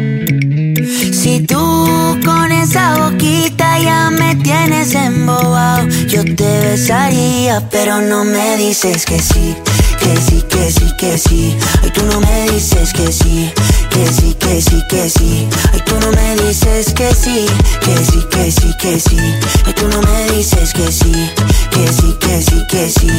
[1.13, 8.57] Si tú con esa boquita ya me tienes embobado, yo te besaría, pero no me
[8.57, 9.55] dices que sí,
[10.09, 11.57] que sí, que sí, que sí.
[11.83, 13.53] Ay, tú no me dices que sí,
[13.91, 15.49] que sí, que sí, que sí.
[15.73, 17.47] Ay, tú no me dices que sí,
[17.81, 19.19] que sí, que sí, que sí.
[19.67, 21.13] Ay, tú no me dices que sí,
[21.71, 23.11] que sí, que sí, que sí.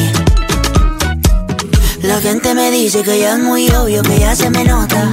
[2.02, 5.12] La gente me dice que ya es muy obvio, que ya se me nota.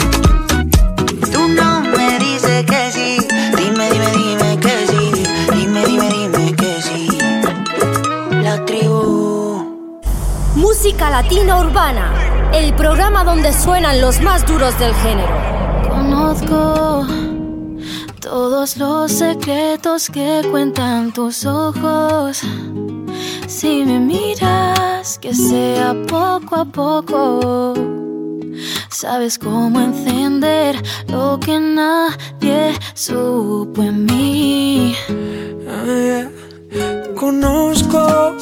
[10.91, 12.11] Música Latina Urbana,
[12.53, 15.33] el programa donde suenan los más duros del género.
[15.87, 17.07] Conozco
[18.19, 22.41] todos los secretos que cuentan tus ojos.
[23.47, 27.73] Si me miras, que sea poco a poco.
[28.89, 30.75] Sabes cómo encender
[31.07, 34.95] lo que nadie supo en mí.
[37.15, 38.35] Conozco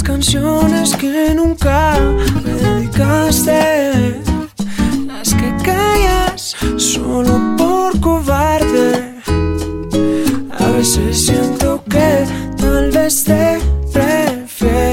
[0.00, 1.94] las canciones que nunca
[2.42, 4.14] me dedicaste,
[5.06, 9.14] las que callas solo por cobarde.
[10.58, 12.24] A veces siento que
[12.56, 13.58] tal vez te
[13.92, 14.89] prefiero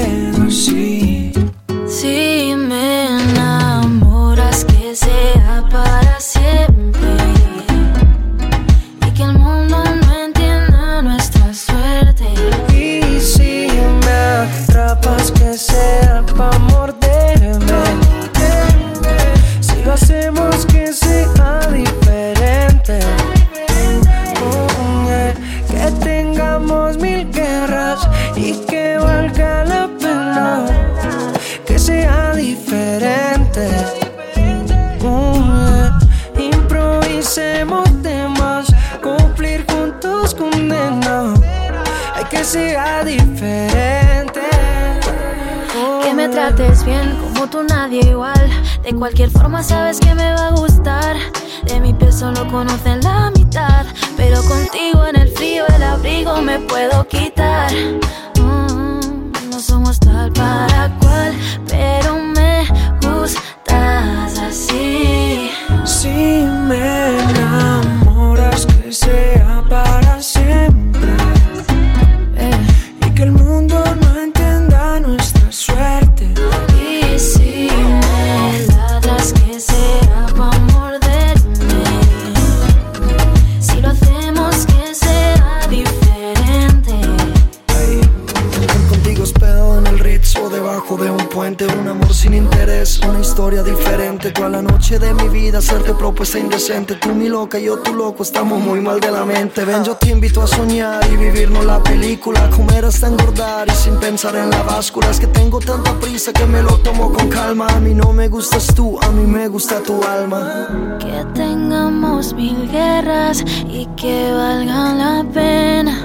[37.28, 41.38] Conversemos temas, cumplir juntos condenas.
[42.14, 44.40] Hay que sea diferente.
[46.02, 48.48] Que me trates bien, como tú nadie igual.
[48.82, 51.16] De cualquier forma sabes que me va a gustar.
[51.66, 53.84] De mi piel solo conocen la mitad,
[54.16, 57.70] pero contigo en el frío el abrigo me puedo quitar.
[58.40, 61.34] Mm, no somos tal para cual,
[61.68, 62.66] pero me
[63.02, 65.50] gustas así.
[65.84, 66.97] Sí me
[93.58, 94.30] historia diferente.
[94.30, 96.94] Toda la noche de mi vida hacerte propuesta indecente.
[96.94, 99.64] Tú mi loca, yo tu loco, estamos muy mal de la mente.
[99.64, 102.48] Ven, yo te invito a soñar y vivirnos la película.
[102.50, 105.10] Comer hasta engordar y sin pensar en la báscula.
[105.10, 107.66] Es que tengo tanta prisa que me lo tomo con calma.
[107.68, 110.98] A mí no me gustas tú, a mí me gusta tu alma.
[110.98, 115.96] Que tengamos mil guerras y que valgan la pena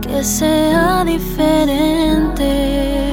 [0.00, 3.03] Que sea diferente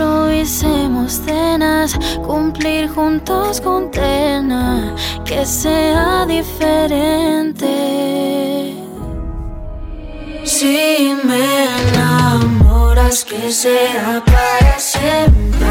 [0.00, 4.94] improvisemos cenas, cumplir juntos condena
[5.24, 7.66] Que sea diferente.
[10.44, 15.66] Si me enamoras que sea para siempre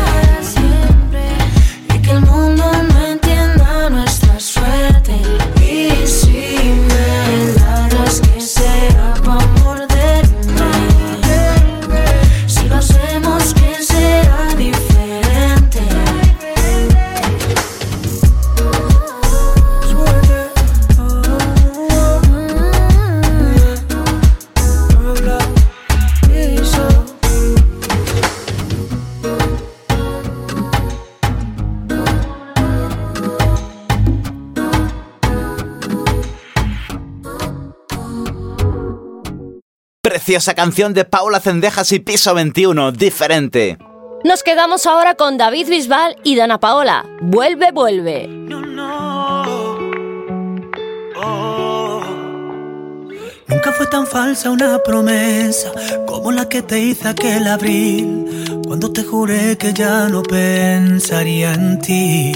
[40.30, 43.80] Preciosa canción de Paula Cendejas y Piso 21, diferente.
[44.24, 47.04] Nos quedamos ahora con David Bisbal y Dana Paola.
[47.20, 48.28] Vuelve, vuelve.
[53.48, 55.72] Nunca fue tan falsa una promesa
[56.06, 61.80] como la que te hice aquel abril, cuando te juré que ya no pensaría en
[61.80, 62.34] ti.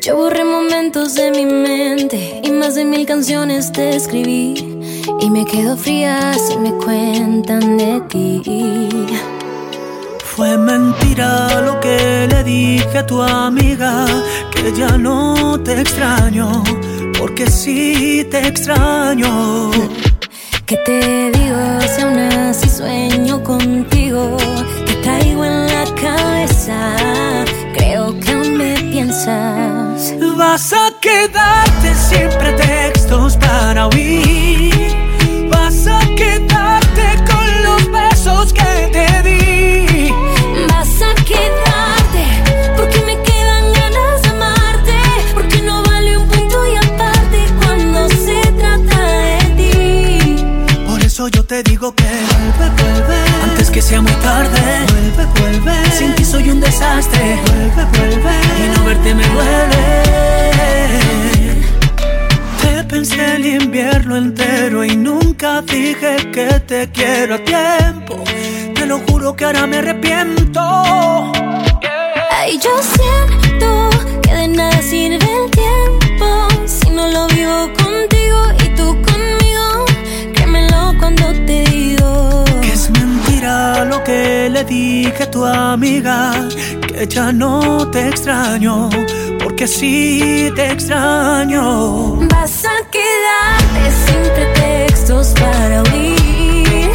[0.00, 4.73] Yo borré momentos de mi mente y más de mil canciones te escribí.
[5.20, 8.90] Y me quedo fría si me cuentan de ti.
[10.36, 14.06] Fue mentira lo que le dije a tu amiga,
[14.50, 16.64] que ya no te extraño,
[17.18, 19.70] porque sí te extraño.
[20.66, 24.36] ¿Qué te digo si aún así sueño contigo?
[24.86, 26.96] Te traigo en la cabeza,
[27.76, 30.14] creo que aún me piensas.
[30.36, 34.73] Vas a quedarte sin pretextos para huir.
[53.84, 55.90] Sea muy tarde, vuelve, vuelve.
[55.90, 58.32] Sin ti soy un desastre, vuelve, vuelve.
[58.60, 59.84] Y no verte me duele.
[62.62, 68.24] Te pensé el invierno entero y nunca dije que te quiero a tiempo.
[68.74, 70.62] Te lo juro que ahora me arrepiento.
[72.30, 73.90] Ay, yo siento
[74.22, 77.83] que de nada sirve el tiempo si no lo vivo contigo
[84.04, 86.32] que le dije a tu amiga,
[86.86, 88.90] que ya no te extraño,
[89.42, 92.16] porque sí te extraño.
[92.32, 96.90] Vas a quedarte sin pretextos para huir.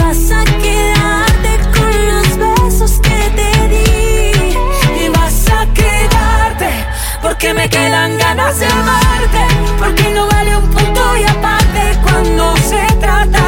[0.00, 5.04] Vas a quedarte con los besos que te di.
[5.04, 6.70] Y vas a quedarte
[7.22, 9.44] porque me quedan ganas de amarte,
[9.78, 13.45] porque no vale un punto y aparte cuando se trata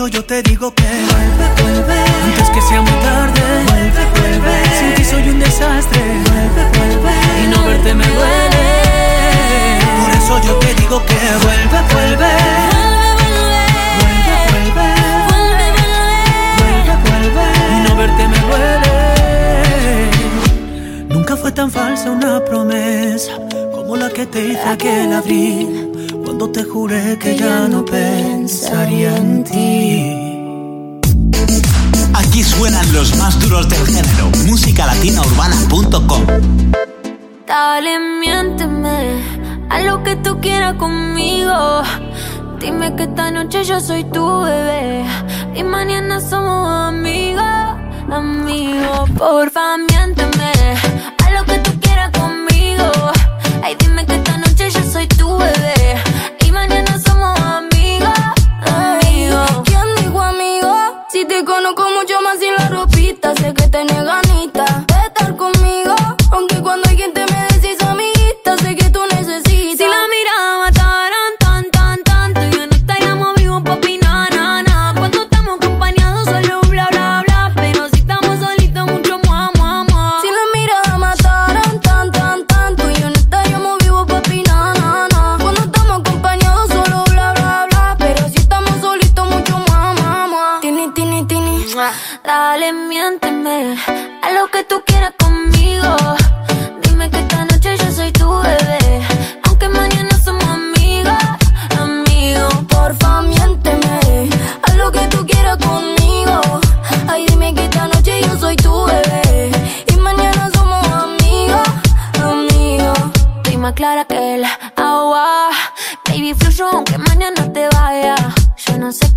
[0.00, 1.98] eso yo te digo que vuelve, vuelve.
[2.24, 4.54] Antes que sea muy tarde, vuelve, vuelve.
[4.78, 7.12] Sin ti soy un desastre, vuelve, vuelve.
[7.44, 8.64] Y no verte me duele.
[10.00, 12.32] Por eso yo te digo que vuelve, vuelve.
[14.00, 14.88] Vuelve, vuelve.
[16.56, 17.46] Vuelve, vuelve.
[17.74, 18.94] Y no verte me duele.
[21.10, 23.32] Nunca fue tan falsa una promesa
[23.74, 27.84] como la que te hice aquel abril, cuando te juré que ya no
[32.14, 34.28] Aquí suenan los más duros del género.
[34.46, 36.26] Música Musicalatinaurbana.com
[37.46, 39.22] Dale, miénteme
[39.68, 41.82] a lo que tú quieras conmigo.
[42.58, 45.04] Dime que esta noche yo soy tu bebé
[45.54, 47.44] y mañana somos amigos,
[48.10, 49.06] amigo.
[49.16, 50.52] Porfa, miénteme
[51.24, 52.90] a lo que tú quieras conmigo.
[53.62, 56.09] Ay, dime que esta noche yo soy tu bebé.
[61.30, 62.19] te conozco mucho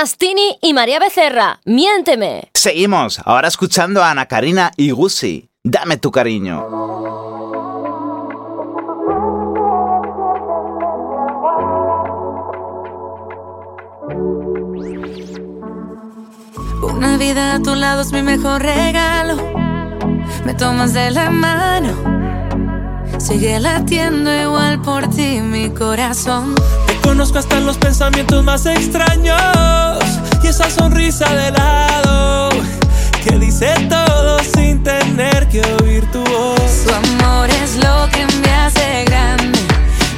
[0.00, 1.60] Mastini y María Becerra.
[1.66, 2.50] Miénteme.
[2.54, 5.50] Seguimos, ahora escuchando a Ana Karina y Gusi.
[5.62, 6.66] Dame tu cariño.
[16.82, 19.36] Una vida a tu lado es mi mejor regalo.
[20.46, 22.19] Me tomas de la mano
[23.20, 26.54] Sigue latiendo igual por ti mi corazón.
[26.86, 29.38] Te conozco hasta los pensamientos más extraños
[30.42, 32.48] y esa sonrisa de lado
[33.22, 36.60] que dice todo sin tener que oír tu voz.
[36.84, 39.58] Su amor es lo que me hace grande,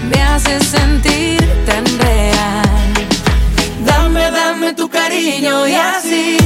[0.08, 2.94] me hace sentir tan real.
[3.84, 6.38] Dame, dame tu cariño y así.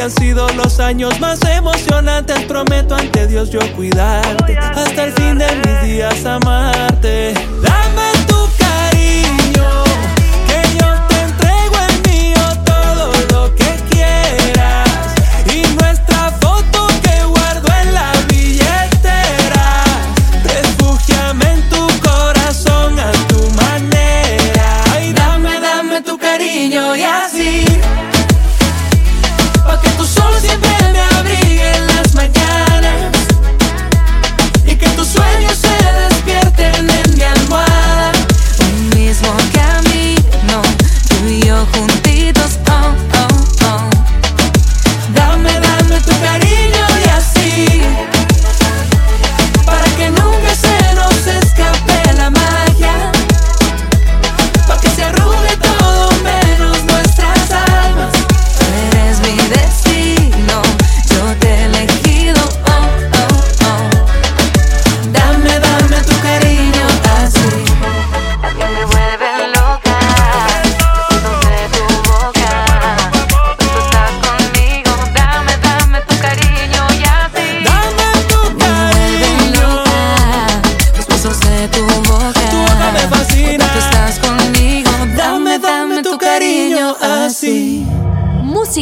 [0.00, 4.56] Han sido los años más emocionantes, prometo ante Dios yo cuidarte.
[4.56, 7.34] Hasta el fin de mis días amarte.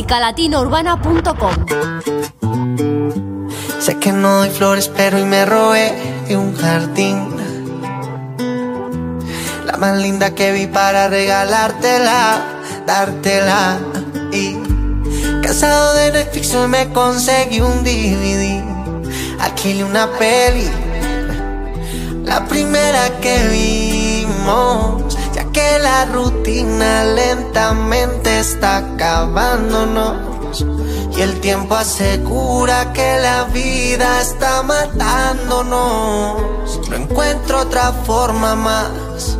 [0.08, 1.54] musicalatinourbana.com.
[3.78, 5.92] Sé que no doy flores, pero y me robé
[6.26, 7.36] de un jardín.
[9.66, 12.42] La más linda que vi para regalártela,
[12.86, 13.78] dártela.
[14.32, 14.56] Y
[15.42, 18.64] cansado de Netflix hoy me conseguí un DVD.
[19.40, 20.70] Alquilé una peli,
[22.24, 25.07] la primera que vimos.
[25.58, 30.64] Que la rutina lentamente está acabándonos.
[31.16, 36.36] Y el tiempo asegura que la vida está matándonos.
[36.88, 39.36] No encuentro otra forma más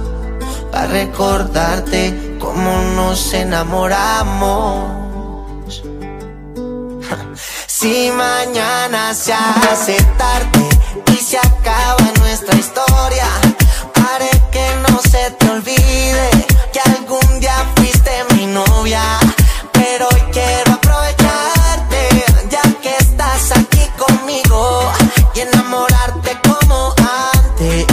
[0.73, 4.91] para recordarte cómo nos enamoramos.
[7.69, 10.69] Si mañana se hace tarde
[11.13, 13.29] y se acaba nuestra historia,
[13.95, 15.88] haré que no se te olvide
[19.73, 24.91] Pero hoy quiero aprovecharte, ya que estás aquí conmigo
[25.35, 27.87] y enamorarte como antes.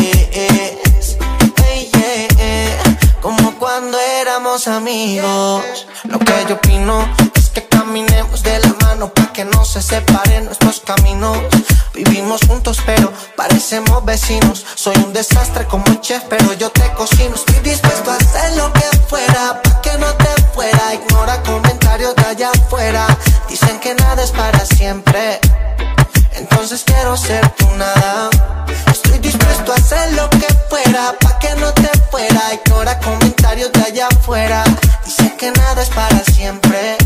[1.67, 2.97] Ey, yeah.
[3.21, 5.85] Como cuando éramos amigos.
[6.05, 10.45] Lo que yo opino es que caminemos de la mano para que no se separen
[10.45, 11.37] nuestros caminos.
[11.93, 14.65] Vivimos juntos, pero parecemos vecinos.
[14.73, 17.35] Soy un desastre como un chef, pero yo te cocino.
[17.35, 19.61] Estoy dispuesto a hacer lo que fuera
[20.93, 23.07] Ignora comentarios de allá afuera.
[23.49, 25.39] Dicen que nada es para siempre.
[26.33, 28.29] Entonces quiero ser tu nada.
[28.91, 32.53] Estoy dispuesto a hacer lo que fuera pa' que no te fuera.
[32.53, 34.63] Ignora comentarios de allá afuera.
[35.05, 36.97] Dice que nada es para siempre.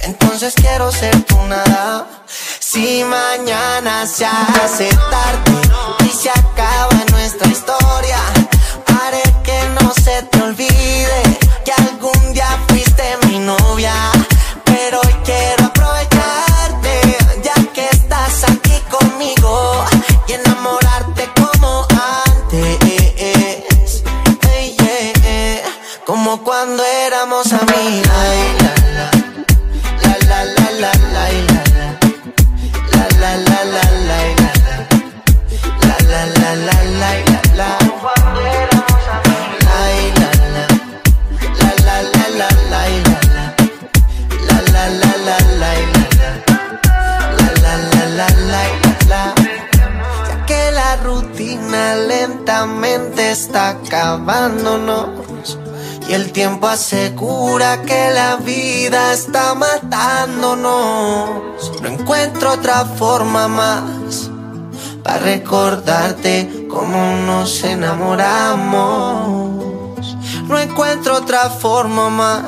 [0.00, 2.06] Entonces quiero ser tu nada.
[2.60, 5.52] Si mañana se hace tarde
[6.04, 8.18] y se acaba nuestra historia,
[8.86, 11.22] haré que no se te olvide
[11.64, 12.48] que algún día
[13.26, 13.94] mi novia.
[14.64, 19.84] Pero hoy quiero aprovecharte, ya que estás aquí conmigo
[20.26, 22.78] y enamorarte como antes.
[26.04, 28.37] Como cuando éramos amigos.
[53.18, 55.58] Está acabándonos
[56.08, 61.28] y el tiempo asegura que la vida está matándonos.
[61.82, 64.30] No encuentro otra forma más
[65.02, 68.96] para recordarte cómo nos enamoramos.
[70.48, 72.44] No encuentro otra forma más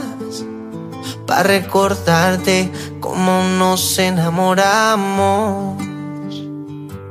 [1.27, 5.90] para recordarte cómo nos enamoramos.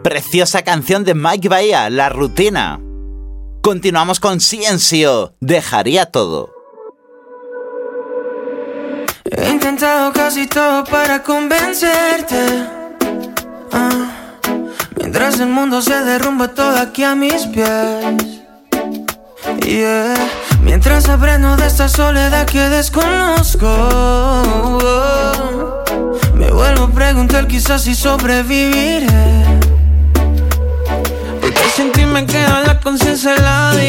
[0.10, 2.80] Preciosa canción de Mike Bahía, La Rutina.
[3.62, 6.52] Continuamos con Ciencio, Dejaría todo.
[9.26, 12.44] He intentado casi todo para convencerte.
[13.72, 14.34] Ah,
[14.98, 18.42] mientras el mundo se derrumba todo aquí a mis pies.
[19.64, 20.16] Yeah.
[20.64, 23.68] Mientras aprendo de esta soledad que desconozco.
[26.34, 29.69] Me vuelvo a preguntar quizás si sobreviviré.
[31.80, 33.82] Sin ti me queda la conciencia helada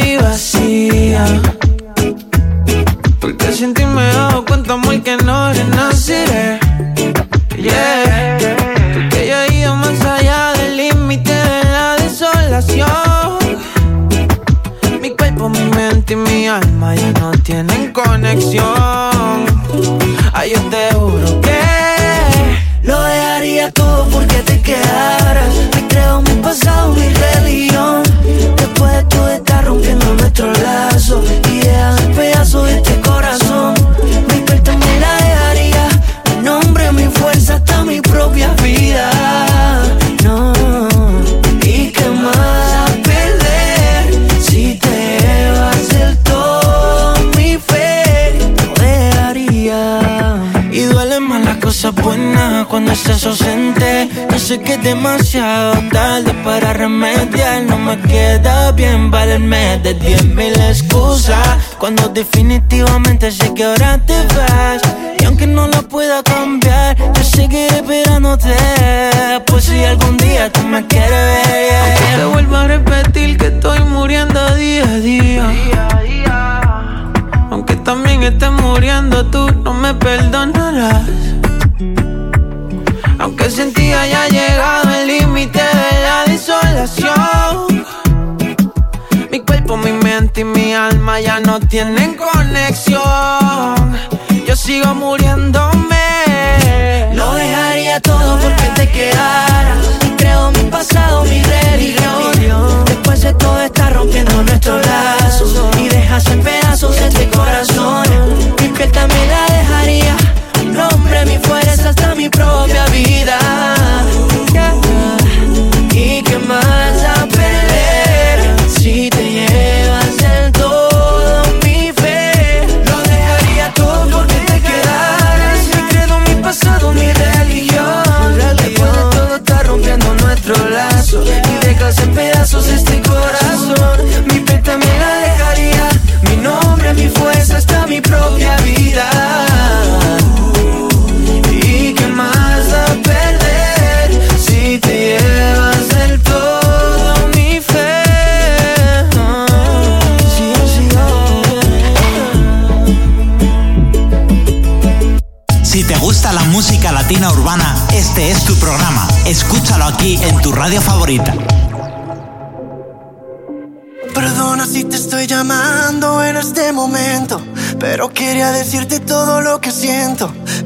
[55.11, 57.63] demasiado tarde para remediar.
[57.65, 61.59] No me queda bien valerme de diez mil excusas.
[61.79, 64.50] Cuando definitivamente sé que ahora te vas.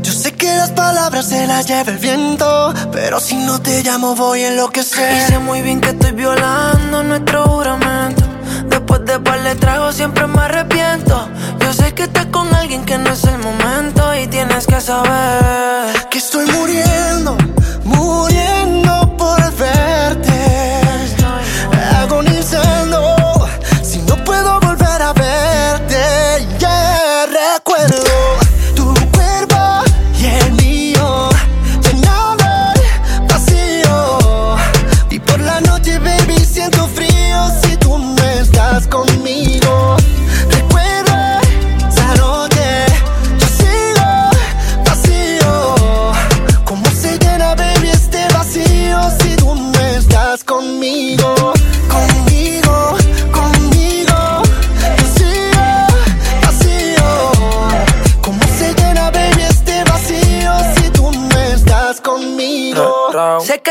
[0.02, 4.16] Yo sé que las palabras se las lleva el viento, pero si no te llamo
[4.16, 5.16] voy a enloquecer.
[5.16, 8.24] Y sé muy bien que estoy violando nuestro juramento.
[8.66, 11.28] Después de par de tragos siempre me arrepiento.
[11.60, 16.08] Yo sé que estás con alguien que no es el momento y tienes que saber
[16.10, 17.36] que estoy muriendo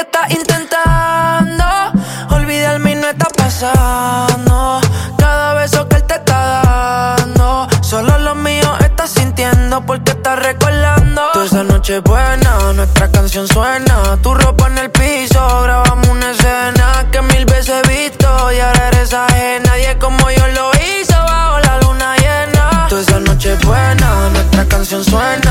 [0.03, 1.63] estás intentando
[2.29, 4.81] olvidarme y no está pasando.
[5.17, 11.21] Cada beso que él te está dando, solo lo mío estás sintiendo porque estás recordando.
[11.33, 14.17] Toda esa noche buena, nuestra canción suena.
[14.21, 18.87] Tu ropa en el piso, grabamos una escena que mil veces he visto y ahora
[18.89, 19.69] eres ajena.
[19.69, 22.87] Nadie como yo lo hizo bajo la luna llena.
[22.89, 25.42] Toda esa noche buena, nuestra canción suena.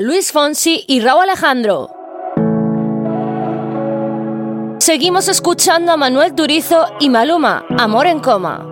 [0.00, 1.90] Luis Fonsi y Raúl Alejandro.
[4.78, 8.66] Seguimos escuchando a Manuel Turizo y Maluma, Amor en Coma.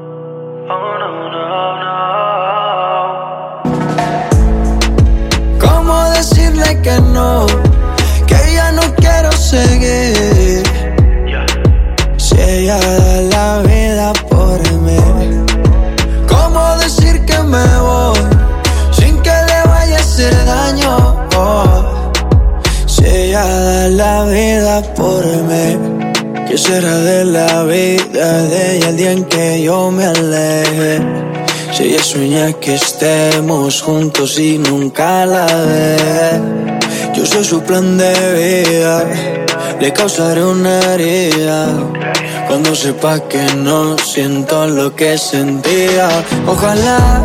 [5.59, 7.47] ¿Cómo decirle que no?
[8.27, 10.62] Que ya no quiero seguir.
[12.19, 12.78] Si ella
[26.53, 31.01] ¿Qué será de la vida de ella el día en que yo me aleje?
[31.73, 35.97] Si ella sueña que estemos juntos y nunca la ve
[37.15, 39.03] Yo soy su plan de vida
[39.81, 41.69] Le causaré una herida
[42.49, 47.24] Cuando sepa que no siento lo que sentía Ojalá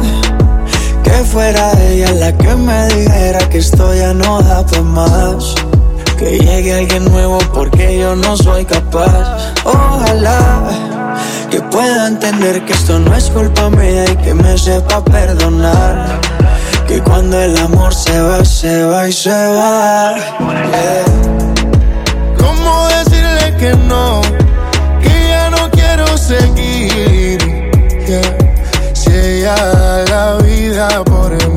[1.04, 5.54] Que fuera ella la que me dijera que esto ya no da más.
[6.18, 9.53] Que llegue alguien nuevo porque yo no soy capaz.
[9.64, 10.68] Ojalá
[11.49, 16.19] que pueda entender que esto no es culpa mía y que me sepa perdonar.
[16.88, 20.15] Que cuando el amor se va, se va y se va.
[20.39, 21.06] Yeah.
[22.38, 24.22] ¿Cómo decirle que no?
[25.02, 27.38] Que ya no quiero seguir.
[28.07, 28.38] Yeah.
[28.94, 31.56] Si ella da la vida por mí.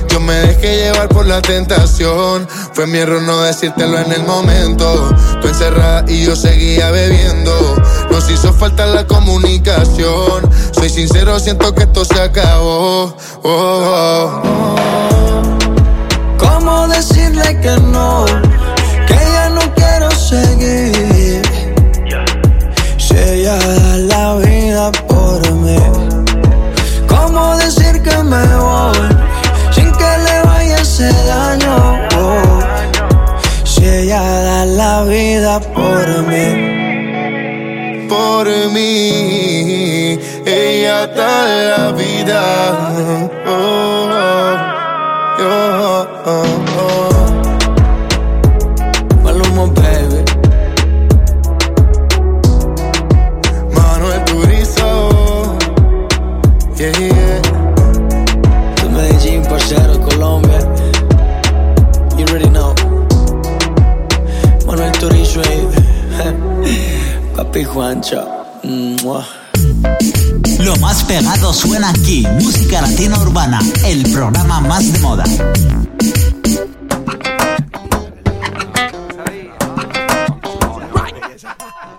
[0.11, 2.45] Yo me dejé llevar por la tentación.
[2.73, 5.09] Fue mi error no decírtelo en el momento.
[5.41, 7.51] Tú encerrada y yo seguía bebiendo.
[8.11, 10.49] Nos hizo falta la comunicación.
[10.71, 13.15] Soy sincero, siento que esto se acabó.
[13.43, 14.75] Oh, oh.
[16.37, 18.25] ¿Cómo decirle que no?
[19.07, 21.41] Que ya no quiero seguir.
[22.97, 25.77] Si ella da la vida por mí.
[27.07, 28.90] ¿Cómo decir que me voy?
[35.51, 36.47] Vida por mí.
[38.07, 40.19] por mí.
[40.45, 42.41] Ella da la vida.
[43.45, 44.09] Oh,
[45.39, 46.60] oh, oh, oh.
[67.51, 68.25] Papi Juancho.
[68.63, 69.27] Mua.
[70.59, 75.25] Lo más pegado suena aquí, Música Latina Urbana, el programa más de moda.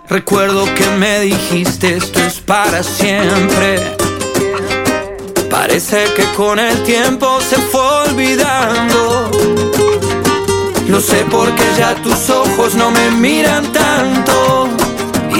[0.09, 3.95] Recuerdo que me dijiste esto es para siempre.
[5.51, 9.29] Parece que con el tiempo se fue olvidando.
[10.87, 14.82] Lo sé porque ya tus ojos no me miran tanto.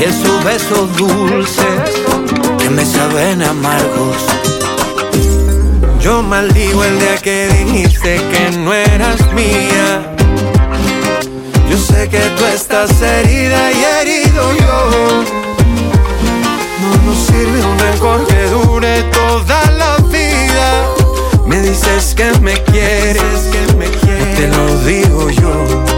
[0.03, 1.65] Y esos besos dulces
[2.59, 4.17] que me saben amargos.
[6.01, 10.13] Yo maldigo el día que dijiste que no eras mía.
[11.69, 15.23] Yo sé que tú estás herida y herido yo.
[16.81, 20.85] No nos sirve un rencor que dure toda la vida.
[21.45, 24.35] Me dices que me quieres, que me quieres.
[24.35, 25.93] Te lo digo yo.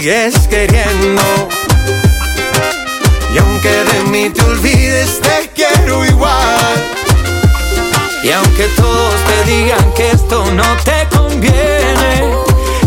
[0.00, 1.22] Sigues queriendo.
[3.34, 6.74] Y aunque de mí te olvides, te quiero igual.
[8.22, 12.34] Y aunque todos te digan que esto no te conviene,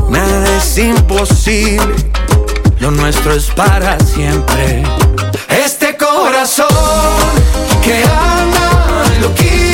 [0.09, 1.95] nada es imposible.
[2.79, 4.83] Lo nuestro es para siempre.
[5.49, 6.67] Este corazón
[7.83, 9.72] que anda loquito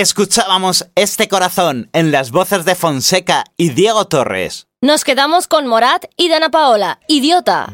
[0.00, 4.66] Escuchábamos Este Corazón en las voces de Fonseca y Diego Torres.
[4.80, 7.70] Nos quedamos con Morat y Dana Paola, Idiota.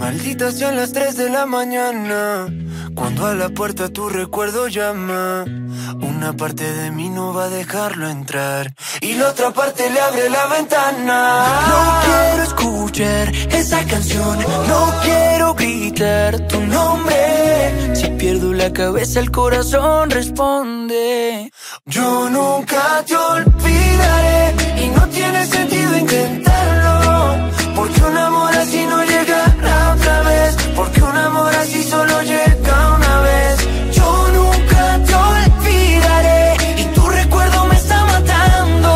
[0.00, 2.46] Malditas sean las 3 de la mañana.
[2.94, 5.44] Cuando a la puerta tu recuerdo llama.
[6.00, 8.72] Una parte de mí no va a dejarlo entrar.
[9.02, 11.44] Y la otra parte le abre la ventana.
[11.68, 14.38] No quiero escuchar esa canción.
[14.68, 17.94] No quiero gritar tu nombre.
[17.94, 21.52] Si pierdo la cabeza, el corazón responde.
[21.84, 24.54] Yo nunca te olvidaré.
[24.82, 27.36] Y no tiene sentido intentarlo.
[27.74, 29.49] Porque un amor así no vez.
[31.26, 33.56] Amor así solo llega una vez.
[33.92, 36.56] Yo nunca te olvidaré.
[36.82, 38.90] Y tu recuerdo me está matando.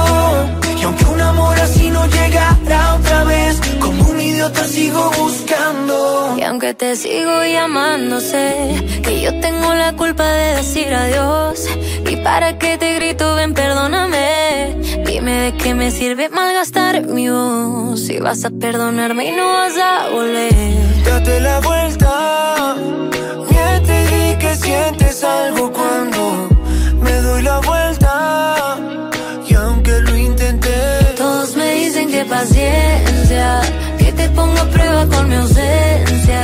[0.78, 6.34] Y aunque un amor así no llegará otra vez, como un idiota sigo buscando.
[6.38, 11.66] Y aunque te sigo llamando, sé que yo tengo la culpa de decir adiós.
[12.10, 14.83] Y para que te grito, ven, perdóname.
[15.44, 18.00] De qué me sirve malgastar mi voz.
[18.00, 20.54] Si vas a perdonarme y no vas a volver.
[21.04, 22.74] Date la vuelta.
[23.50, 26.48] Miente y di que sientes algo cuando
[26.98, 28.78] me doy la vuelta.
[29.46, 30.78] Y aunque lo intenté,
[31.18, 33.60] Todos me dicen que paciencia,
[33.98, 36.42] que te pongo a prueba con mi ausencia.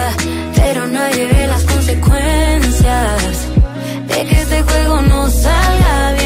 [0.55, 3.49] Pero nadie ve las consecuencias
[4.09, 6.20] de que este juego no salga bien.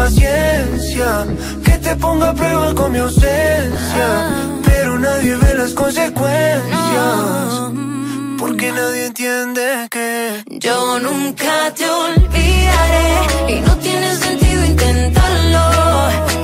[0.00, 1.26] Paciencia,
[1.64, 4.06] que te ponga a prueba con mi ausencia.
[4.64, 7.46] Pero nadie ve las consecuencias.
[8.38, 9.64] Porque nadie entiende
[9.94, 10.08] que
[10.66, 13.08] Yo nunca te olvidaré
[13.52, 15.64] y no tiene sentido intentarlo.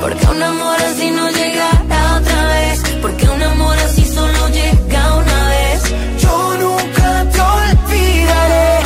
[0.03, 2.77] Porque un amor así no llegará otra vez.
[3.03, 5.81] Porque un amor así solo llega una vez.
[6.23, 6.35] Yo
[6.65, 8.86] nunca te olvidaré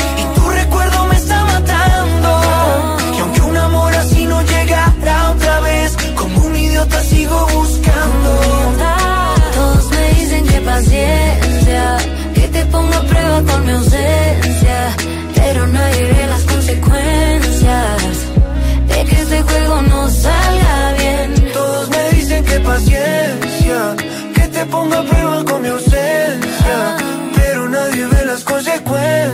[6.81, 8.40] idiota sigo buscando.
[9.55, 11.97] Todos me dicen que paciencia,
[12.35, 14.97] que te pongo a prueba con mi ausencia.
[15.35, 18.02] Pero nadie ve las consecuencias
[18.89, 21.52] de que este juego no salga bien.
[21.52, 23.97] Todos me dicen que paciencia,
[24.35, 26.97] que te ponga a prueba con mi ausencia.
[27.36, 29.31] Pero nadie ve las consecuencias.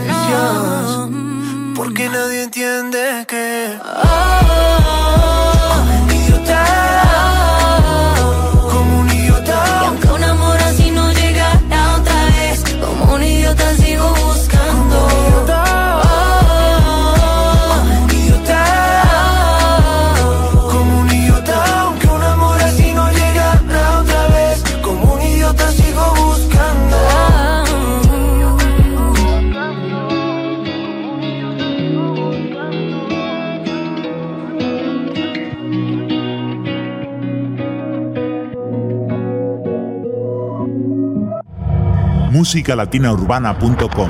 [1.75, 3.77] Porque nadie entiende que.
[3.79, 4.66] Como
[42.57, 44.09] musicalatinaurbana.com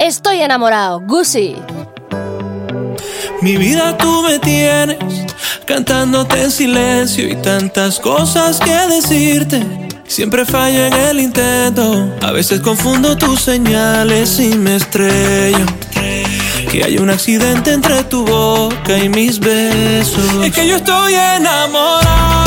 [0.00, 1.56] Estoy enamorado, Gucci.
[3.42, 4.98] Mi vida tú me tienes
[5.66, 9.90] cantándote en silencio y tantas cosas que decirte.
[10.06, 15.66] Siempre fallo en el intento, a veces confundo tus señales y me estrello.
[16.72, 20.44] Que hay un accidente entre tu boca y mis besos.
[20.44, 22.39] Es que yo estoy enamorado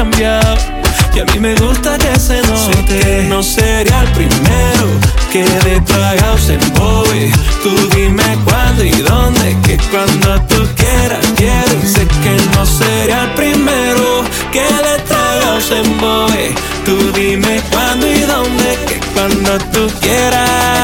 [0.00, 3.26] Y a mí me gusta que se note.
[3.28, 4.88] No sería el primero
[5.30, 7.30] que de tragado se embobe.
[7.62, 11.72] Tú dime cuándo y dónde, que cuando tú quieras quiero.
[11.82, 16.54] Y sé que no sería el primero que de tragado se embobe.
[16.86, 20.79] Tú dime cuándo y dónde, que cuando tú quieras.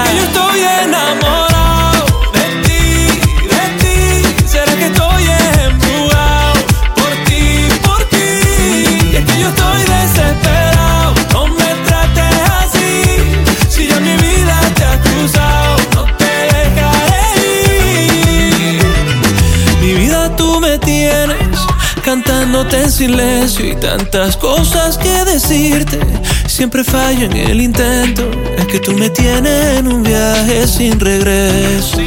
[22.62, 26.00] En silencio y tantas cosas que decirte.
[26.46, 28.30] Siempre fallo en el intento.
[28.56, 31.98] Es que tú me tienes en un viaje sin regreso.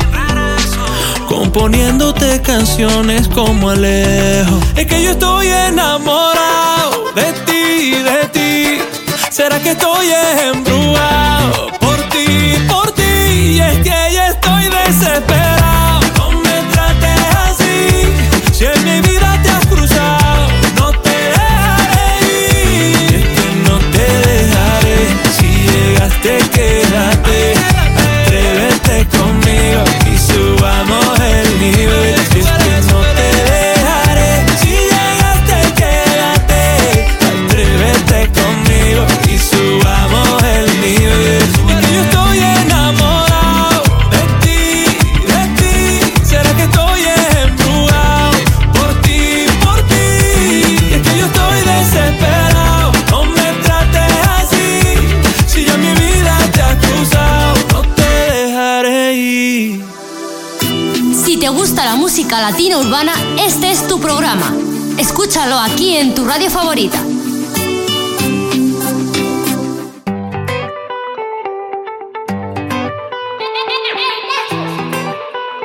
[1.28, 4.60] Componiéndote canciones como Alejo.
[4.76, 8.82] Es que yo estoy enamorado de ti, de ti.
[9.30, 10.08] ¿Será que estoy
[10.52, 13.04] embrujado por ti, por ti?
[13.04, 15.59] Y es que ya estoy desesperado.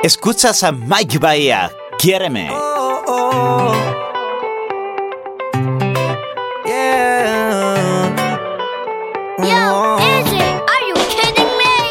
[0.05, 1.71] Escuchas a Mike Bahía.
[1.97, 2.51] Quiéreme.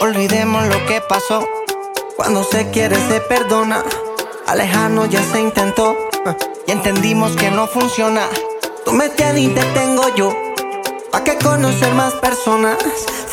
[0.01, 1.45] Olvidemos lo que pasó.
[2.15, 3.83] Cuando se quiere, se perdona.
[4.47, 5.97] Alejarnos ya se intentó.
[6.69, 8.29] Y entendimos que no funciona.
[8.85, 10.33] Tú me tienes y te tengo yo.
[11.11, 12.79] ¿Pa' qué conocer más personas?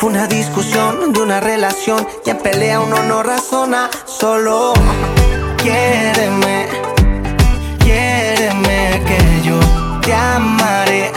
[0.02, 2.04] Fue una discusión de una relación.
[2.26, 3.88] Y en pelea uno no razona.
[4.04, 4.72] Solo
[5.58, 6.66] quiéreme.
[7.78, 9.60] Quiéreme que yo
[10.00, 11.12] te amaré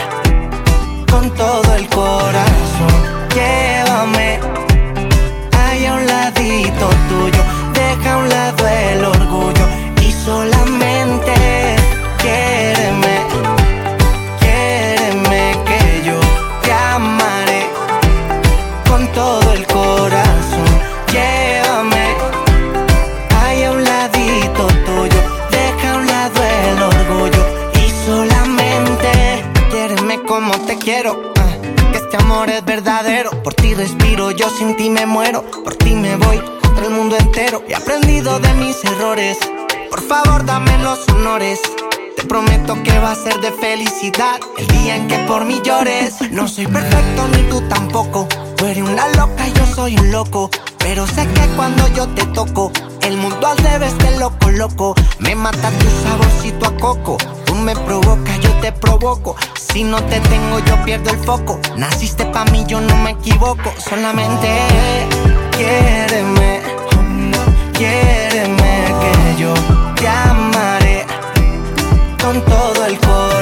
[1.09, 2.93] con todo el corazón.
[3.33, 4.39] Llévame
[5.57, 7.34] ahí a un ladito tuyo.
[34.37, 35.43] Yo sin ti me muero.
[35.63, 37.63] Por ti me voy contra el mundo entero.
[37.67, 39.37] He aprendido de mis errores.
[39.89, 41.59] Por favor, dame los honores.
[42.15, 46.15] Te prometo que va a ser de felicidad el día en que por mí llores.
[46.31, 48.27] No soy perfecto ni tú tampoco.
[48.57, 50.49] Tú eres una loca y yo soy un loco.
[50.79, 52.71] Pero sé que cuando yo te toco,
[53.01, 54.95] el mundo al revés te loco, loco.
[55.19, 57.17] Me mata tu saborcito a coco.
[57.45, 58.34] Tú me provocas,
[58.65, 59.35] te provoco.
[59.53, 61.59] Si no te tengo, yo pierdo el foco.
[61.77, 63.71] Naciste pa' mí, yo no me equivoco.
[63.77, 64.47] Solamente
[65.55, 66.61] quiéreme.
[67.73, 69.53] Quiéreme que yo
[69.95, 71.05] te amaré
[72.19, 73.34] con todo el corazón.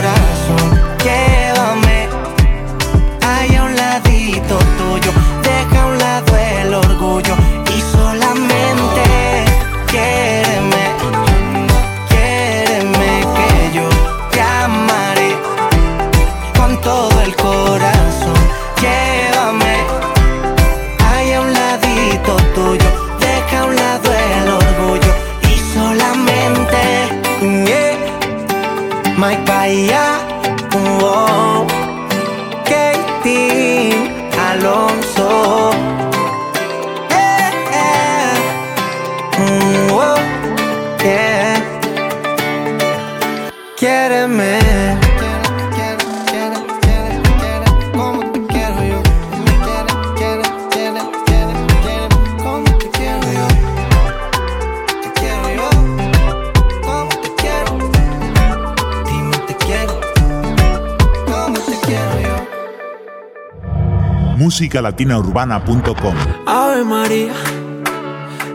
[64.64, 66.15] musicalatinaurbana.com.
[66.45, 67.34] Ave María,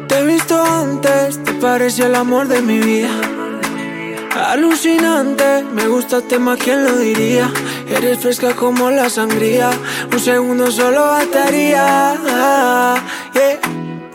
[0.06, 3.10] te he visto antes, te parece el amor de mi vida.
[4.50, 7.50] Alucinante, me gustaste más, ¿quién lo diría?
[7.90, 9.70] Eres fresca como la sangría,
[10.10, 12.14] un segundo solo bastaría.
[13.34, 13.60] Yeah.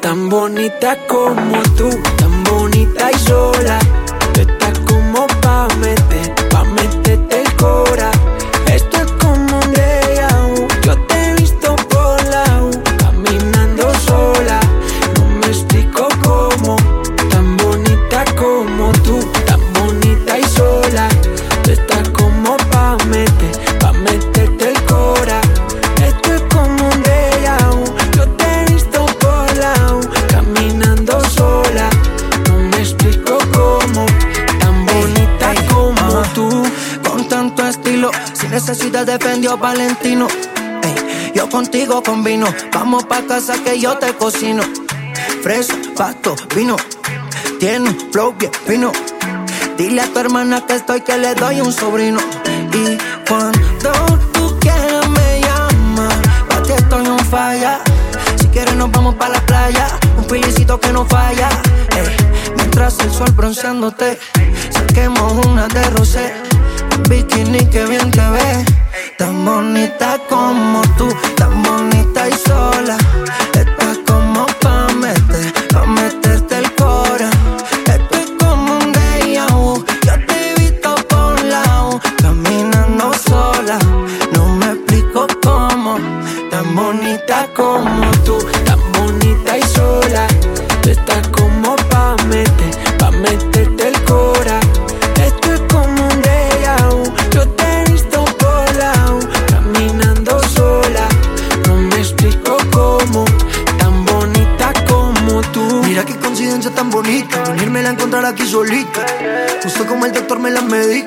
[0.01, 3.79] Tan bonita como tú, tan bonita y sola.
[39.57, 40.27] Valentino.
[41.33, 44.63] Yo contigo combino, vamos pa' casa que yo te cocino.
[45.41, 46.75] Fresa, pasto, vino,
[47.59, 48.91] tiene flow bien fino.
[49.77, 52.19] Dile a tu hermana que estoy, que le doy un sobrino.
[52.73, 52.97] Y
[53.27, 53.91] cuando
[54.33, 56.15] tú quieras me llamas,
[56.49, 57.81] pa' ti estoy un falla.
[58.39, 61.49] Si quieres nos vamos pa' la playa, un filicito que no falla.
[61.97, 62.15] Ey,
[62.55, 64.19] mientras el sol bronceándote,
[64.69, 66.33] saquemos una de rosé.
[66.95, 68.65] Un bikini que bien te ve,
[69.17, 72.97] tan bonita como tú, tan bonita y sola.
[73.53, 75.32] Estás como pa' meter,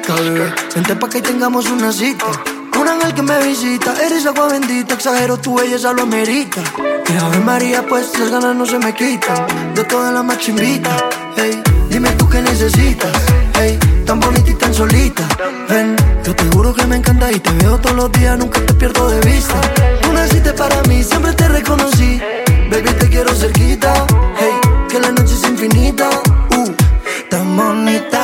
[0.09, 2.27] Vente pa' que tengamos una cita.
[2.81, 6.63] Un ángel que me visita, eres agua bendita, exagero tu belleza lo amerita.
[7.05, 9.75] Que Ave María, pues las ganas no se me quitan.
[9.75, 10.97] De toda la más chimbita,
[11.37, 11.61] hey,
[11.91, 13.11] dime tú qué necesitas,
[13.55, 13.77] hey,
[14.07, 15.27] tan bonita y tan solita.
[15.69, 18.75] Ven, yo te juro que me encanta y te veo todos los días, nunca te
[18.75, 19.61] pierdo de vista.
[20.03, 22.21] Tú naciste para mí, siempre te reconocí.
[22.71, 24.07] Baby, te quiero cerquita,
[24.39, 24.53] hey,
[24.89, 26.09] que la noche es infinita.
[26.57, 26.73] Uh,
[27.29, 28.16] tan bonita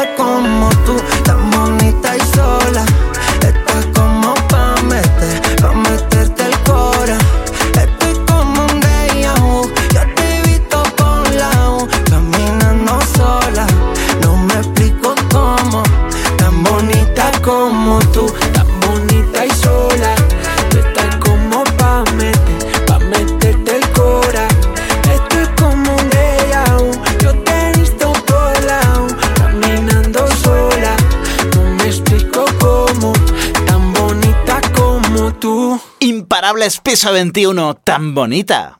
[36.62, 38.78] Imparables piso 21, tan bonita.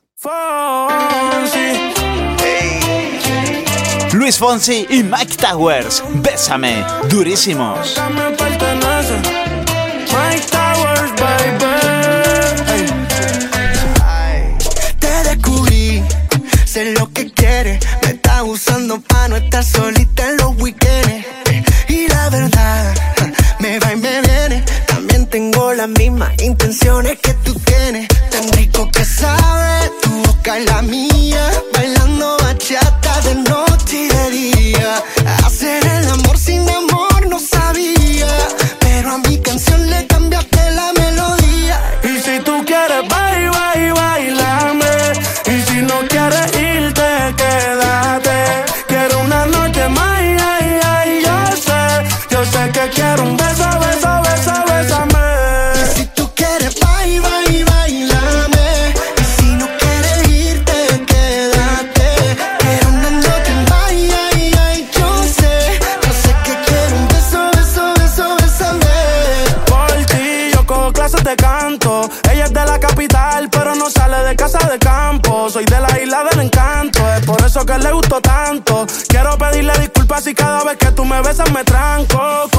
[4.13, 8.01] Luis Fonsi y Mike Towers, Bésame, durísimos.
[10.13, 11.65] Mike Towers, baby.
[14.99, 16.03] Te descubrí,
[16.65, 17.85] sé lo que quieres.
[18.03, 20.82] Me está usando pa' no estar solita en los weekends.
[26.83, 28.12] Intenciones que tú tienes.
[81.23, 82.52] Besas me tranco.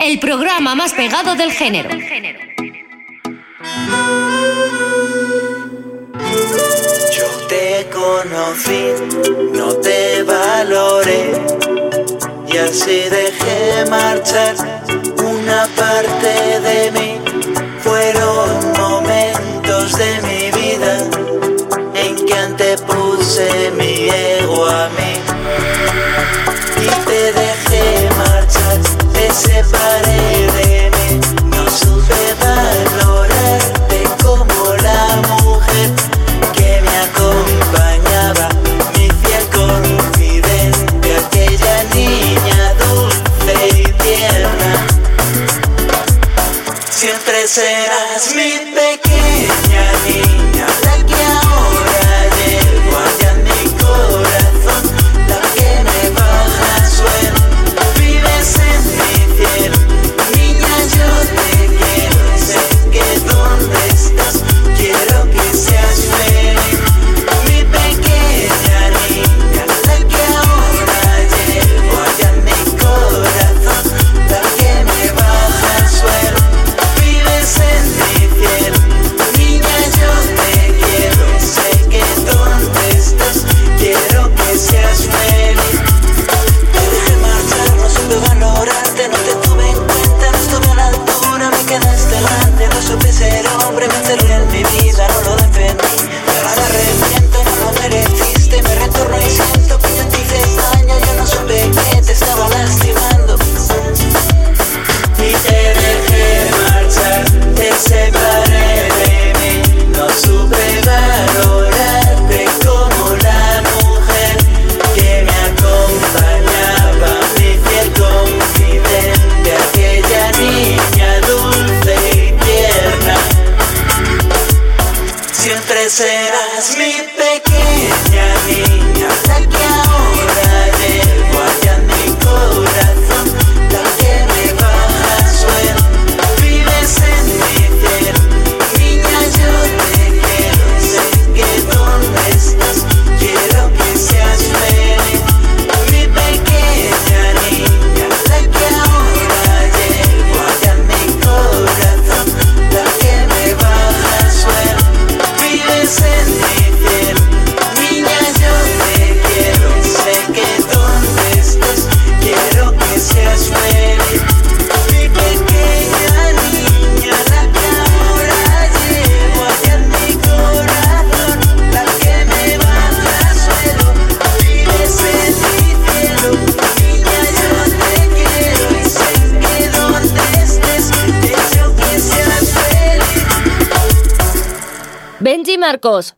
[0.00, 1.90] El programa más pegado del género.
[7.16, 8.84] Yo te conocí,
[9.52, 11.32] no te valoré
[12.46, 14.54] y así dejé marchar
[15.18, 16.53] una parte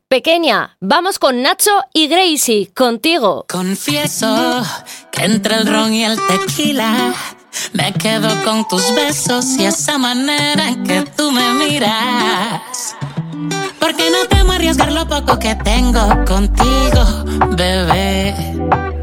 [0.07, 3.47] Pequeña, vamos con Nacho y Gracie, contigo.
[3.49, 4.63] Confieso
[5.11, 7.13] que entre el ron y el tequila
[7.73, 12.95] me quedo con tus besos y esa manera en que tú me miras.
[13.81, 17.25] Porque no temo arriesgar lo poco que tengo contigo,
[17.57, 18.37] bebé.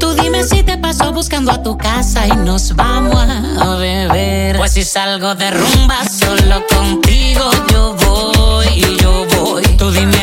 [0.00, 4.56] Tú dime si te paso buscando a tu casa y nos vamos a beber.
[4.56, 9.62] Pues si salgo de rumba solo contigo yo voy y yo voy.
[9.76, 10.13] Tú dime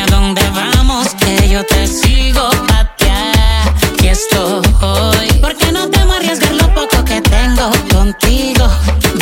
[1.52, 3.74] yo te sigo patear.
[3.92, 5.28] Aquí estoy.
[5.42, 8.66] Porque no temo arriesgar lo poco que tengo contigo,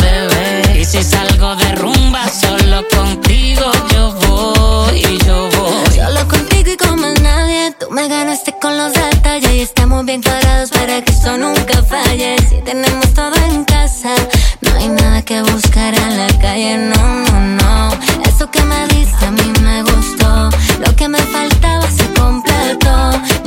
[0.01, 0.79] bebé.
[0.81, 5.97] Y si salgo de rumba solo contigo yo voy y yo voy.
[5.97, 10.23] Solo contigo y con más nadie Tú me ganaste con los detalles Y estamos bien
[10.23, 14.15] cuadrados para que esto nunca falle Si tenemos todo en casa
[14.61, 17.91] No hay nada que buscar en la calle No, no, no
[18.25, 20.51] Eso que me diste a mí me gustó
[20.85, 21.60] Lo que me completó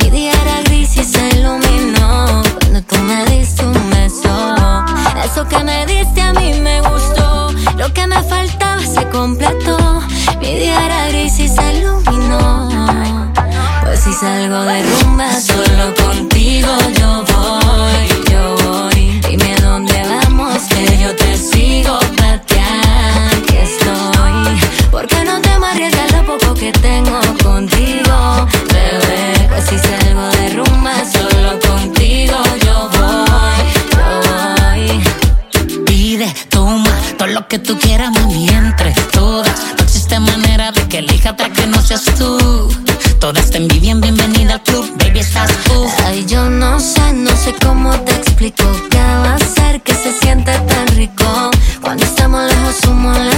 [0.02, 4.54] Mi día era gris y se iluminó Cuando tú me diste un beso.
[5.24, 10.00] Eso que me diste a mí me gustó Lo que me faltaba se completó.
[10.40, 12.68] Mi día era gris y se iluminó.
[13.82, 16.68] Pues si salgo de rumba solo contigo
[16.98, 19.20] yo voy, yo voy.
[19.28, 24.60] Dime dónde vamos que yo te sigo patear Aquí estoy
[24.90, 27.13] Porque no te arriesgar lo poco que tengo
[29.74, 33.64] si salgo de rumba solo contigo yo voy,
[33.94, 34.06] yo
[35.68, 39.58] voy Pide, toma, todo lo que tú quieras, mami, entre todas.
[39.76, 42.68] No existe manera de que elija otra que no seas tú.
[43.18, 45.86] Todas te envidian, bienvenida al club, baby, estás tú.
[46.04, 50.12] Ay, yo no sé, no sé cómo te explico qué va a ser que se
[50.20, 51.50] siente tan rico?
[51.80, 53.33] Cuando estamos lejos sumo las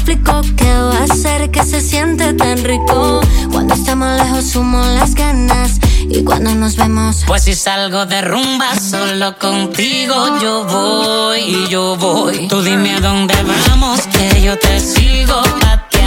[0.00, 3.20] explico qué va a ser que se siente tan rico.
[3.52, 5.78] Cuando estamos lejos sumo las ganas
[6.08, 7.24] y cuando nos vemos.
[7.26, 12.48] Pues si salgo de rumba solo contigo yo voy y yo voy.
[12.48, 13.34] Tú dime a dónde
[13.68, 15.34] vamos que yo te sigo
[15.66, 15.98] a ti.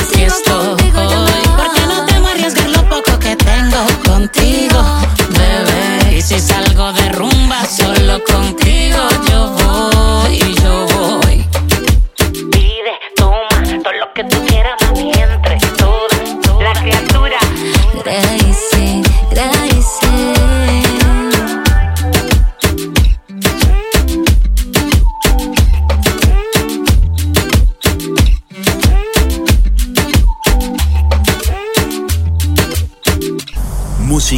[0.00, 0.82] Aquí estoy.
[1.56, 4.82] Porque no temo arriesgar lo poco que tengo contigo,
[5.30, 6.18] bebé.
[6.18, 8.98] Y si salgo de rumba solo contigo
[9.30, 10.91] yo voy y yo voy.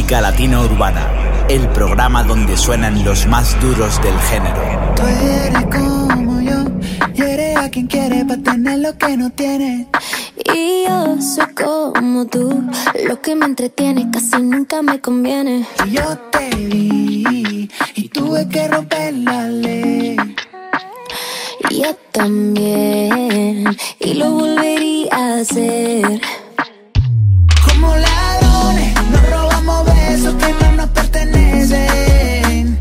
[0.05, 1.09] Música Latina Urbana,
[1.49, 4.61] el programa donde suenan los más duros del género.
[4.95, 6.63] Tú eres como yo,
[7.15, 9.87] y eres a quien quiere para tener lo que no tiene.
[10.53, 12.69] Y yo soy como tú,
[13.07, 15.65] lo que me entretiene casi nunca me conviene.
[15.87, 20.17] Y yo te vi, y tuve que romper la ley.
[21.71, 26.21] Yo también, y lo volvería a hacer.
[30.15, 32.77] Besos que no nos pertenecen.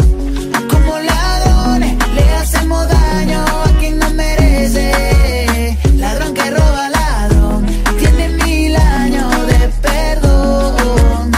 [0.70, 5.76] Como ladrones, le hacemos daño a quien no merece.
[5.96, 7.66] Ladrón que roba ladrón,
[7.98, 11.32] tiene mil años de perdón.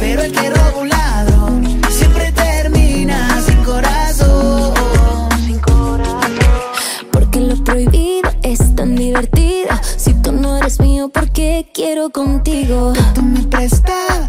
[0.00, 5.30] Pero el que roba un ladrón, siempre termina sin corazón.
[7.12, 9.78] Porque lo prohibido es tan divertido.
[9.96, 12.92] Si tú no eres mío, ¿por qué quiero contigo?
[13.14, 14.25] Tú me prestas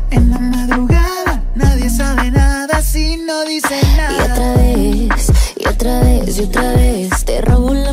[6.37, 7.25] y otra vez.
[7.25, 7.86] Te robo la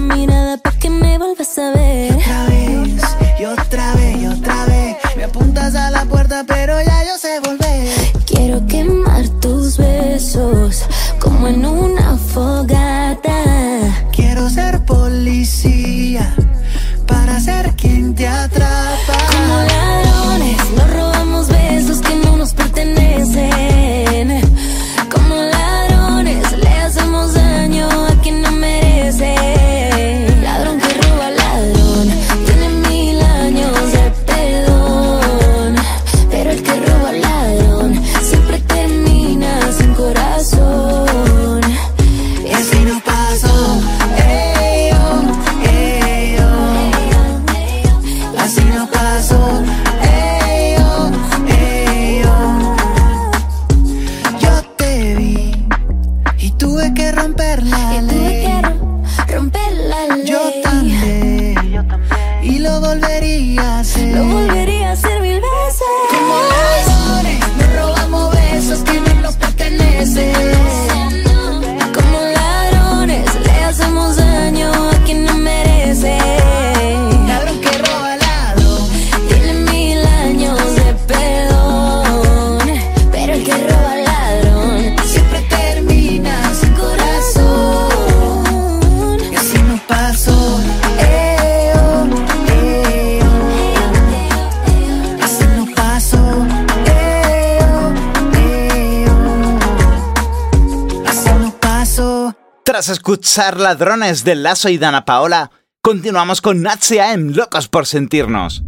[102.89, 105.51] Escuchar Ladrones de Lazo y Dana Paola,
[105.81, 108.63] continuamos con Nazi AM, Locos por Sentirnos.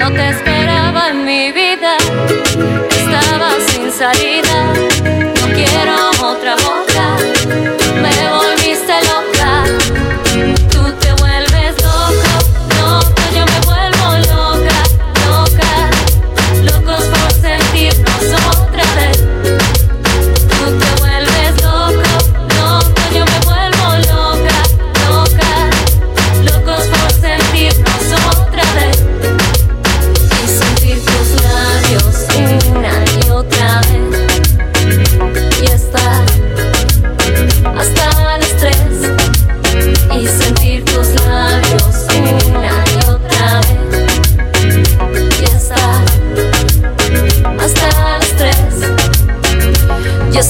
[0.00, 1.96] No te esperaba en mi vida,
[2.90, 4.93] estaba sin salida.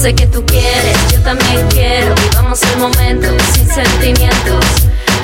[0.05, 2.13] Yo sé que tú quieres, yo también quiero.
[2.29, 4.63] Vivamos el momento sin sentimientos.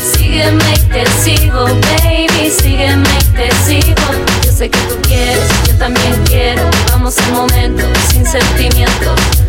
[0.02, 4.02] Sígueme y te sigo, baby, sígueme y te sigo.
[4.44, 6.64] Yo sé que tú quieres, yo también quiero.
[6.88, 9.41] Vivamos el momento sin sentimientos.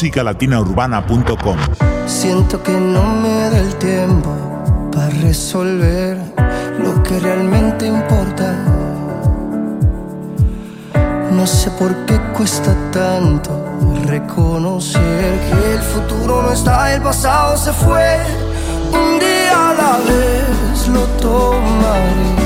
[0.00, 1.58] musicalatinaurbana.com
[2.06, 4.34] Siento que no me da el tiempo
[4.90, 6.16] para resolver
[6.82, 8.50] lo que realmente importa.
[11.30, 13.50] No sé por qué cuesta tanto
[14.06, 18.20] reconocer que el futuro no está, el pasado se fue.
[18.92, 22.39] Un día a la vez lo tomaré.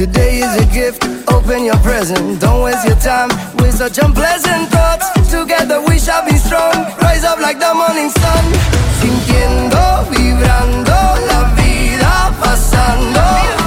[0.00, 2.40] Today is a gift, open your present.
[2.40, 3.28] Don't waste your time
[3.80, 5.08] such unpleasant thoughts.
[5.30, 6.74] Together we shall be strong.
[7.00, 8.44] Rise up like the morning sun.
[9.00, 11.00] Sintiendo, vibrando,
[11.30, 13.59] la vida pasando.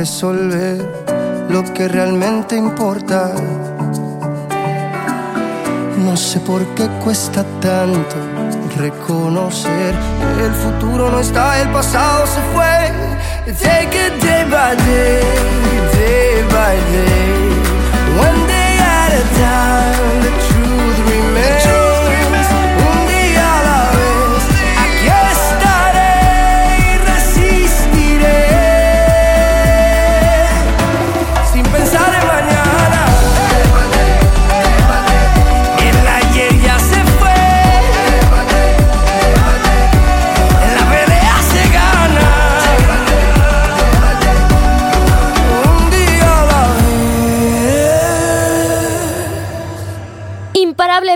[0.00, 0.78] Resolver
[1.50, 3.34] lo que realmente importa.
[6.06, 8.16] No sé por qué cuesta tanto
[8.78, 9.92] reconocer
[10.36, 12.76] que el futuro no está, el pasado se fue.
[13.66, 15.20] Take it day by day,
[15.98, 17.32] day by day.
[18.26, 20.49] One day at a time,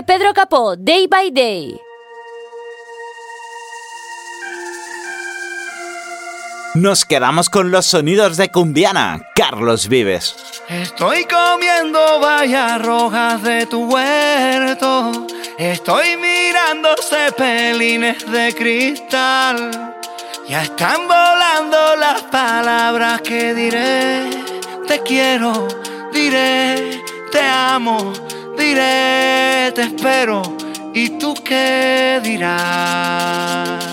[0.05, 1.81] Pedro Capó, Day by Day.
[6.75, 10.35] nos quedamos con los sonidos de Cumbiana, Carlos Vives.
[10.67, 15.25] Estoy comiendo vallas rojas de tu huerto.
[15.57, 19.95] Estoy mirando cepelines de cristal.
[20.49, 24.29] Ya están volando las palabras que diré.
[24.85, 25.67] Te quiero,
[26.11, 27.01] diré,
[27.31, 28.11] te amo,
[28.57, 30.41] diré, te espero.
[30.93, 33.83] ¿Y tú qué dirás?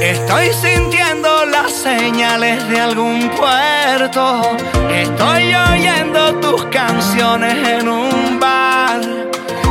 [0.00, 4.56] Estoy sintiendo las señales de algún puerto.
[4.90, 9.00] Estoy oyendo tus canciones en un bar.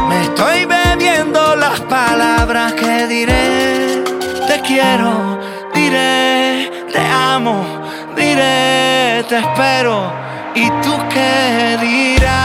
[0.09, 4.03] Me estoy bebiendo las palabras que diré.
[4.47, 5.39] Te quiero,
[5.73, 7.65] diré, te amo,
[8.15, 10.11] diré, te espero.
[10.53, 12.44] ¿Y tú qué dirás?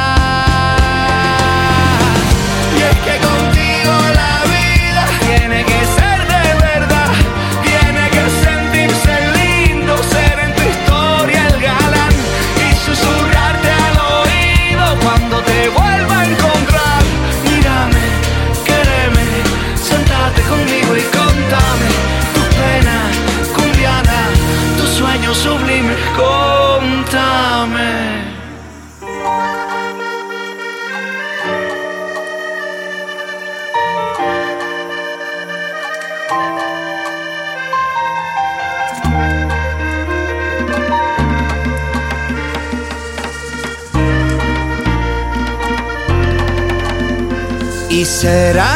[47.91, 48.71] Y será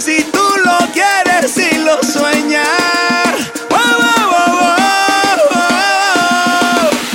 [0.00, 2.66] si tú lo quieres y lo sueñas.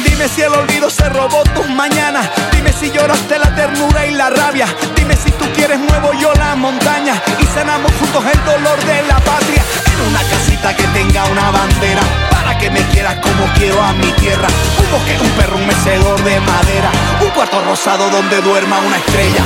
[0.06, 2.30] Dime si el olvido se robó tus mañanas.
[2.54, 4.68] Dime si lloraste la ternura y la rabia.
[4.96, 9.20] Dime si tú quieres muevo yo la montaña y cenamos juntos el dolor de la
[9.20, 9.62] patria.
[9.94, 12.35] En una casita que tenga una bandera
[12.66, 14.48] que me quieras como quiero a mi tierra.
[14.80, 16.90] Un bosque, un perro, un mecedor de madera.
[17.22, 19.44] Un cuarto rosado donde duerma una estrella.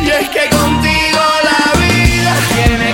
[0.00, 1.20] Y es que contigo
[1.50, 2.85] la vida tiene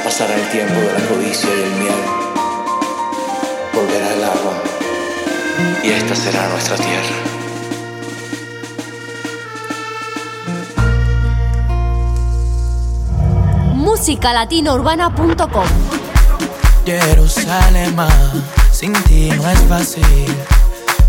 [0.00, 1.94] Ya pasará el tiempo de la codicia y el miedo.
[3.74, 4.54] Volverá el agua
[5.82, 7.16] y esta será nuestra tierra.
[13.74, 15.68] musicalatinourbana.com
[16.86, 17.96] Jerusalén,
[18.72, 20.26] sin ti no es fácil.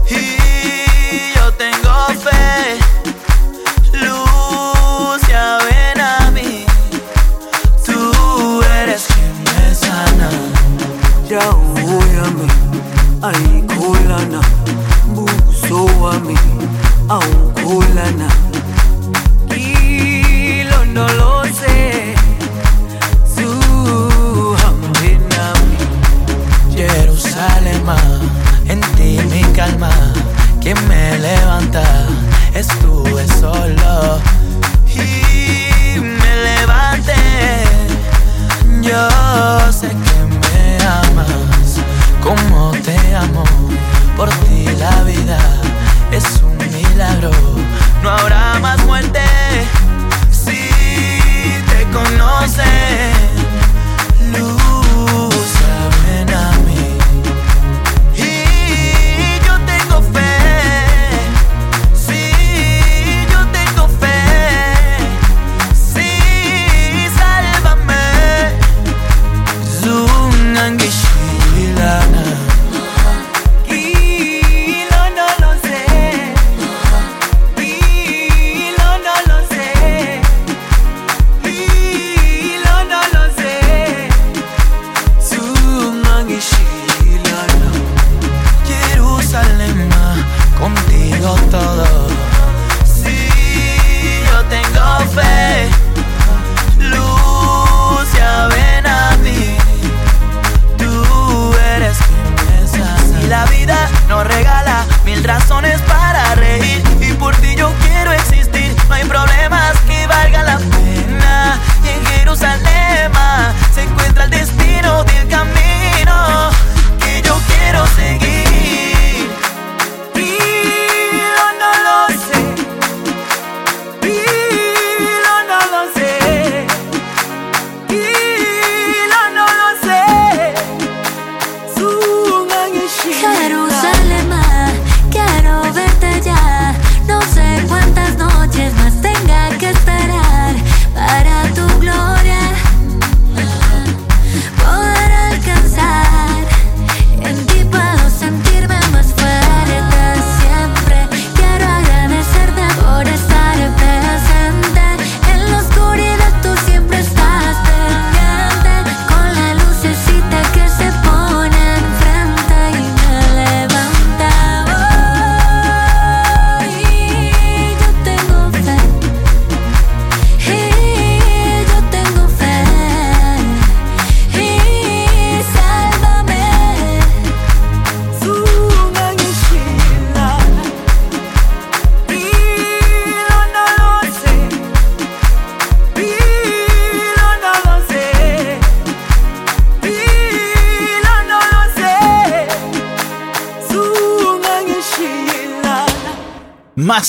[0.09, 2.80] Y yo tengo fe,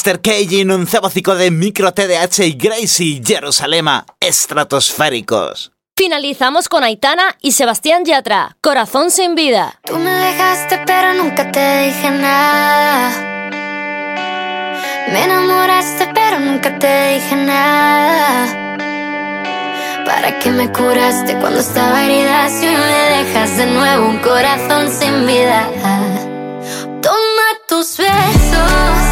[0.03, 5.71] Master Cage, un cebocico de micro TDH y Gracie, Jerusalema, estratosféricos.
[5.97, 9.79] Finalizamos con Aitana y Sebastián Yatra, Corazón sin vida.
[9.85, 13.11] Tú me dejaste pero nunca te dije nada.
[15.13, 18.79] Me enamoraste pero nunca te dije nada.
[20.05, 25.29] ¿Para qué me curaste cuando estaba herida si me dejas de nuevo un corazón sin
[25.29, 25.71] vida?
[27.01, 29.12] Toma tus besos,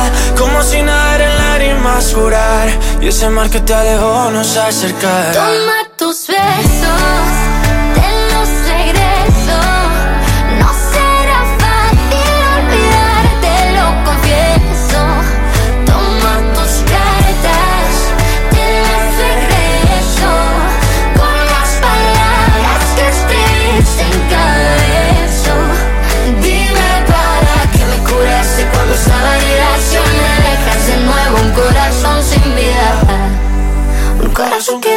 [2.99, 5.90] Y ese mar que te alejó nos acercará.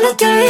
[0.05, 0.49] No te olvide.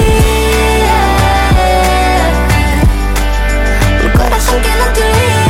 [4.04, 5.44] Un corazón que no te olvide.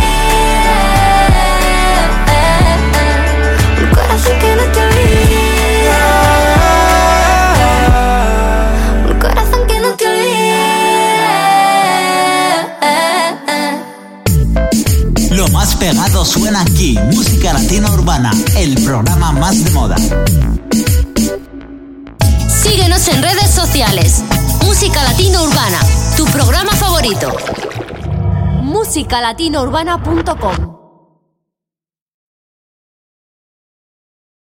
[3.82, 5.96] Un corazón que no te olvide.
[9.10, 10.64] Un corazón que no te olvide.
[15.30, 19.96] Lo más pegado suena aquí, Música Latina Urbana, el programa más de moda.
[24.62, 25.80] Música Latina Urbana,
[26.16, 27.32] tu programa favorito.
[28.62, 30.73] musicalatinourbana.com